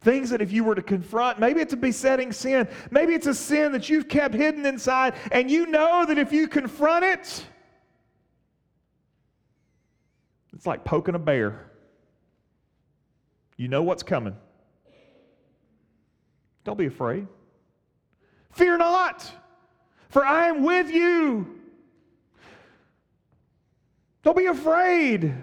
Things 0.00 0.30
that 0.30 0.42
if 0.42 0.52
you 0.52 0.64
were 0.64 0.74
to 0.74 0.82
confront, 0.82 1.38
maybe 1.38 1.60
it's 1.60 1.72
a 1.72 1.76
besetting 1.76 2.32
sin, 2.32 2.68
maybe 2.90 3.14
it's 3.14 3.26
a 3.26 3.34
sin 3.34 3.72
that 3.72 3.88
you've 3.88 4.08
kept 4.08 4.34
hidden 4.34 4.66
inside, 4.66 5.14
and 5.32 5.50
you 5.50 5.66
know 5.66 6.04
that 6.06 6.18
if 6.18 6.32
you 6.32 6.48
confront 6.48 7.04
it, 7.04 7.44
it's 10.56 10.66
like 10.66 10.84
poking 10.84 11.14
a 11.14 11.18
bear. 11.18 11.70
You 13.58 13.68
know 13.68 13.82
what's 13.82 14.02
coming. 14.02 14.34
Don't 16.64 16.78
be 16.78 16.86
afraid. 16.86 17.28
Fear 18.52 18.78
not, 18.78 19.30
for 20.08 20.24
I 20.24 20.48
am 20.48 20.62
with 20.64 20.90
you. 20.90 21.60
Don't 24.22 24.36
be 24.36 24.46
afraid. 24.46 25.34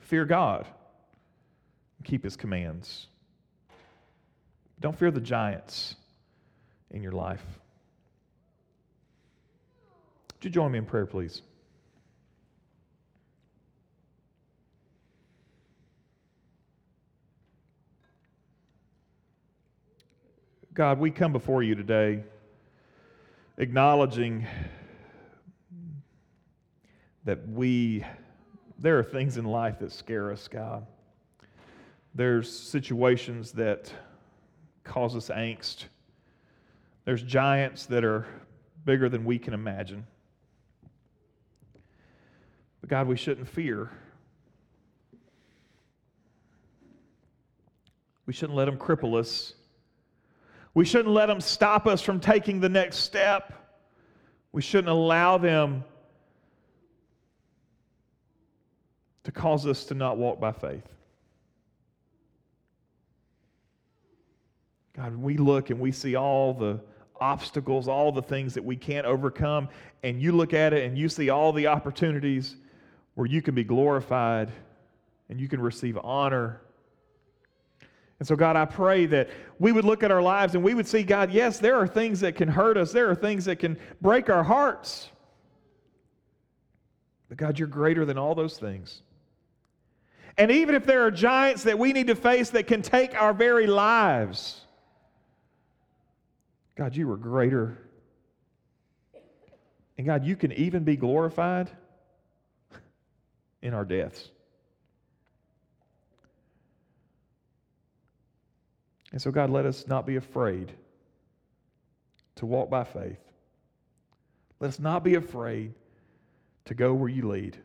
Fear 0.00 0.26
God. 0.26 0.66
Keep 2.04 2.22
his 2.22 2.36
commands. 2.36 3.06
Don't 4.78 4.98
fear 4.98 5.10
the 5.10 5.20
giants 5.20 5.96
in 6.90 7.02
your 7.02 7.12
life. 7.12 7.44
Would 10.34 10.44
you 10.44 10.50
join 10.50 10.70
me 10.70 10.78
in 10.78 10.84
prayer, 10.84 11.06
please? 11.06 11.40
God, 20.74 20.98
we 20.98 21.10
come 21.10 21.32
before 21.32 21.62
you 21.62 21.74
today 21.74 22.24
acknowledging 23.58 24.46
that 27.24 27.46
we, 27.46 28.02
there 28.78 28.98
are 28.98 29.02
things 29.02 29.36
in 29.36 29.44
life 29.44 29.80
that 29.80 29.92
scare 29.92 30.32
us, 30.32 30.48
God. 30.48 30.86
There's 32.14 32.50
situations 32.50 33.52
that 33.52 33.92
cause 34.82 35.14
us 35.14 35.28
angst. 35.28 35.84
There's 37.04 37.22
giants 37.22 37.84
that 37.86 38.02
are 38.02 38.26
bigger 38.86 39.10
than 39.10 39.26
we 39.26 39.38
can 39.38 39.52
imagine. 39.52 40.06
But 42.80 42.88
God, 42.88 43.08
we 43.08 43.16
shouldn't 43.16 43.46
fear. 43.46 43.90
We 48.24 48.32
shouldn't 48.32 48.56
let 48.56 48.64
them 48.64 48.78
cripple 48.78 49.18
us. 49.20 49.52
We 50.74 50.84
shouldn't 50.84 51.12
let 51.12 51.26
them 51.26 51.40
stop 51.40 51.86
us 51.86 52.00
from 52.00 52.18
taking 52.18 52.60
the 52.60 52.68
next 52.68 52.98
step. 52.98 53.52
We 54.52 54.62
shouldn't 54.62 54.88
allow 54.88 55.38
them 55.38 55.84
to 59.24 59.32
cause 59.32 59.66
us 59.66 59.84
to 59.86 59.94
not 59.94 60.16
walk 60.16 60.40
by 60.40 60.52
faith. 60.52 60.86
God, 64.96 65.16
we 65.16 65.36
look 65.36 65.70
and 65.70 65.80
we 65.80 65.92
see 65.92 66.16
all 66.16 66.52
the 66.52 66.80
obstacles, 67.20 67.88
all 67.88 68.12
the 68.12 68.22
things 68.22 68.54
that 68.54 68.64
we 68.64 68.76
can't 68.76 69.06
overcome, 69.06 69.68
and 70.02 70.20
you 70.20 70.32
look 70.32 70.52
at 70.52 70.72
it 70.72 70.84
and 70.84 70.98
you 70.98 71.08
see 71.08 71.30
all 71.30 71.52
the 71.52 71.66
opportunities 71.66 72.56
where 73.14 73.26
you 73.26 73.40
can 73.40 73.54
be 73.54 73.64
glorified 73.64 74.50
and 75.28 75.40
you 75.40 75.48
can 75.48 75.60
receive 75.60 75.96
honor 76.02 76.60
and 78.22 78.26
so, 78.28 78.36
God, 78.36 78.54
I 78.54 78.66
pray 78.66 79.06
that 79.06 79.30
we 79.58 79.72
would 79.72 79.84
look 79.84 80.04
at 80.04 80.12
our 80.12 80.22
lives 80.22 80.54
and 80.54 80.62
we 80.62 80.74
would 80.74 80.86
see, 80.86 81.02
God, 81.02 81.32
yes, 81.32 81.58
there 81.58 81.74
are 81.74 81.88
things 81.88 82.20
that 82.20 82.36
can 82.36 82.46
hurt 82.46 82.76
us, 82.76 82.92
there 82.92 83.10
are 83.10 83.16
things 83.16 83.46
that 83.46 83.58
can 83.58 83.76
break 84.00 84.30
our 84.30 84.44
hearts. 84.44 85.10
But, 87.28 87.36
God, 87.36 87.58
you're 87.58 87.66
greater 87.66 88.04
than 88.04 88.18
all 88.18 88.36
those 88.36 88.58
things. 88.58 89.02
And 90.38 90.52
even 90.52 90.76
if 90.76 90.86
there 90.86 91.04
are 91.04 91.10
giants 91.10 91.64
that 91.64 91.80
we 91.80 91.92
need 91.92 92.06
to 92.06 92.14
face 92.14 92.50
that 92.50 92.68
can 92.68 92.80
take 92.80 93.20
our 93.20 93.34
very 93.34 93.66
lives, 93.66 94.60
God, 96.76 96.94
you 96.94 97.10
are 97.10 97.16
greater. 97.16 97.76
And 99.98 100.06
God, 100.06 100.24
you 100.24 100.36
can 100.36 100.52
even 100.52 100.84
be 100.84 100.94
glorified 100.94 101.68
in 103.62 103.74
our 103.74 103.84
deaths. 103.84 104.30
And 109.12 109.20
so, 109.20 109.30
God, 109.30 109.50
let 109.50 109.66
us 109.66 109.86
not 109.86 110.06
be 110.06 110.16
afraid 110.16 110.72
to 112.36 112.46
walk 112.46 112.70
by 112.70 112.84
faith. 112.84 113.20
Let 114.58 114.68
us 114.68 114.78
not 114.78 115.04
be 115.04 115.14
afraid 115.16 115.74
to 116.64 116.74
go 116.74 116.94
where 116.94 117.08
you 117.08 117.28
lead. 117.28 117.58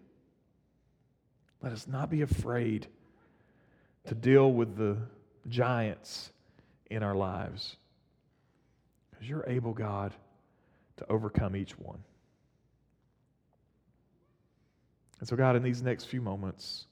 Let 1.63 1.71
us 1.71 1.87
not 1.87 2.09
be 2.09 2.21
afraid 2.21 2.87
to 4.05 4.15
deal 4.15 4.51
with 4.51 4.77
the 4.77 4.97
giants 5.47 6.31
in 6.89 7.03
our 7.03 7.15
lives. 7.15 7.77
Because 9.11 9.29
you're 9.29 9.45
able, 9.47 9.73
God, 9.73 10.13
to 10.97 11.05
overcome 11.09 11.55
each 11.55 11.77
one. 11.79 12.03
And 15.19 15.27
so, 15.27 15.35
God, 15.35 15.55
in 15.55 15.63
these 15.63 15.81
next 15.81 16.05
few 16.05 16.21
moments, 16.21 16.87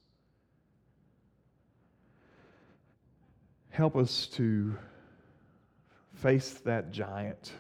Help 3.76 3.98
us 3.98 4.28
to 4.28 4.78
face 6.14 6.62
that 6.64 6.94
giant, 6.94 7.52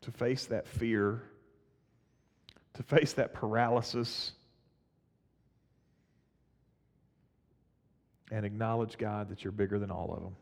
to 0.00 0.10
face 0.10 0.46
that 0.46 0.66
fear, 0.66 1.24
to 2.72 2.82
face 2.82 3.12
that 3.12 3.34
paralysis, 3.34 4.32
and 8.30 8.46
acknowledge, 8.46 8.96
God, 8.96 9.28
that 9.28 9.44
you're 9.44 9.52
bigger 9.52 9.78
than 9.78 9.90
all 9.90 10.14
of 10.14 10.22
them. 10.22 10.36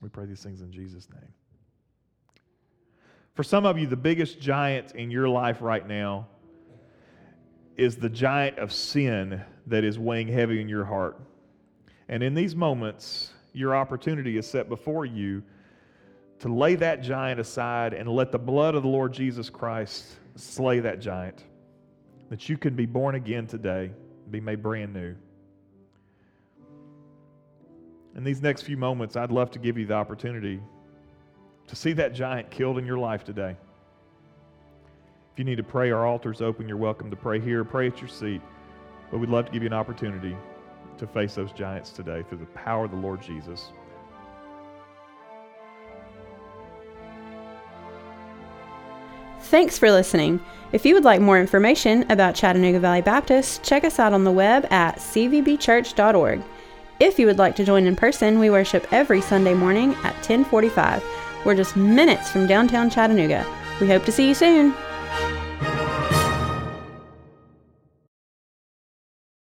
We 0.00 0.08
pray 0.08 0.26
these 0.26 0.42
things 0.42 0.62
in 0.62 0.72
Jesus' 0.72 1.08
name. 1.10 1.32
For 3.34 3.44
some 3.44 3.64
of 3.64 3.78
you, 3.78 3.86
the 3.86 3.94
biggest 3.94 4.40
giant 4.40 4.96
in 4.96 5.12
your 5.12 5.28
life 5.28 5.58
right 5.60 5.86
now 5.86 6.26
is 7.76 7.94
the 7.94 8.10
giant 8.10 8.58
of 8.58 8.72
sin 8.72 9.44
that 9.66 9.84
is 9.84 9.98
weighing 9.98 10.28
heavy 10.28 10.60
in 10.60 10.68
your 10.68 10.84
heart. 10.84 11.18
And 12.08 12.22
in 12.22 12.34
these 12.34 12.54
moments, 12.54 13.32
your 13.52 13.74
opportunity 13.74 14.36
is 14.36 14.48
set 14.48 14.68
before 14.68 15.04
you 15.04 15.42
to 16.38 16.48
lay 16.48 16.74
that 16.76 17.02
giant 17.02 17.40
aside 17.40 17.94
and 17.94 18.08
let 18.08 18.30
the 18.30 18.38
blood 18.38 18.74
of 18.74 18.82
the 18.82 18.88
Lord 18.88 19.12
Jesus 19.12 19.48
Christ 19.48 20.16
slay 20.36 20.80
that 20.80 21.00
giant. 21.00 21.44
That 22.28 22.48
you 22.48 22.58
can 22.58 22.74
be 22.74 22.86
born 22.86 23.14
again 23.14 23.46
today, 23.46 23.90
be 24.30 24.40
made 24.40 24.62
brand 24.62 24.92
new. 24.92 25.14
In 28.16 28.24
these 28.24 28.42
next 28.42 28.62
few 28.62 28.76
moments, 28.76 29.16
I'd 29.16 29.30
love 29.30 29.50
to 29.52 29.58
give 29.58 29.76
you 29.78 29.86
the 29.86 29.94
opportunity 29.94 30.60
to 31.66 31.76
see 31.76 31.92
that 31.94 32.14
giant 32.14 32.50
killed 32.50 32.78
in 32.78 32.86
your 32.86 32.98
life 32.98 33.24
today. 33.24 33.56
If 35.32 35.38
you 35.38 35.44
need 35.44 35.56
to 35.56 35.62
pray, 35.62 35.90
our 35.90 36.06
altar's 36.06 36.40
open. 36.40 36.68
You're 36.68 36.76
welcome 36.76 37.10
to 37.10 37.16
pray 37.16 37.40
here, 37.40 37.64
pray 37.64 37.88
at 37.88 38.00
your 38.00 38.08
seat. 38.08 38.40
But 39.10 39.18
we'd 39.18 39.30
love 39.30 39.46
to 39.46 39.52
give 39.52 39.62
you 39.62 39.68
an 39.68 39.72
opportunity 39.72 40.36
to 40.98 41.06
face 41.06 41.34
those 41.34 41.52
giants 41.52 41.90
today 41.90 42.24
through 42.28 42.38
the 42.38 42.46
power 42.46 42.84
of 42.84 42.90
the 42.90 42.96
Lord 42.96 43.20
Jesus. 43.20 43.72
Thanks 49.40 49.78
for 49.78 49.92
listening. 49.92 50.40
If 50.72 50.84
you 50.84 50.94
would 50.94 51.04
like 51.04 51.20
more 51.20 51.38
information 51.38 52.10
about 52.10 52.34
Chattanooga 52.34 52.80
Valley 52.80 53.02
Baptist, 53.02 53.62
check 53.62 53.84
us 53.84 54.00
out 54.00 54.12
on 54.12 54.24
the 54.24 54.32
web 54.32 54.66
at 54.72 54.96
cvbchurch.org. 54.96 56.42
If 56.98 57.18
you 57.18 57.26
would 57.26 57.38
like 57.38 57.54
to 57.56 57.64
join 57.64 57.86
in 57.86 57.94
person, 57.94 58.40
we 58.40 58.50
worship 58.50 58.92
every 58.92 59.20
Sunday 59.20 59.54
morning 59.54 59.94
at 59.96 60.14
1045. 60.14 61.04
We're 61.44 61.54
just 61.54 61.76
minutes 61.76 62.28
from 62.28 62.48
downtown 62.48 62.90
Chattanooga. 62.90 63.46
We 63.80 63.86
hope 63.86 64.04
to 64.06 64.12
see 64.12 64.26
you 64.26 64.34
soon. 64.34 64.74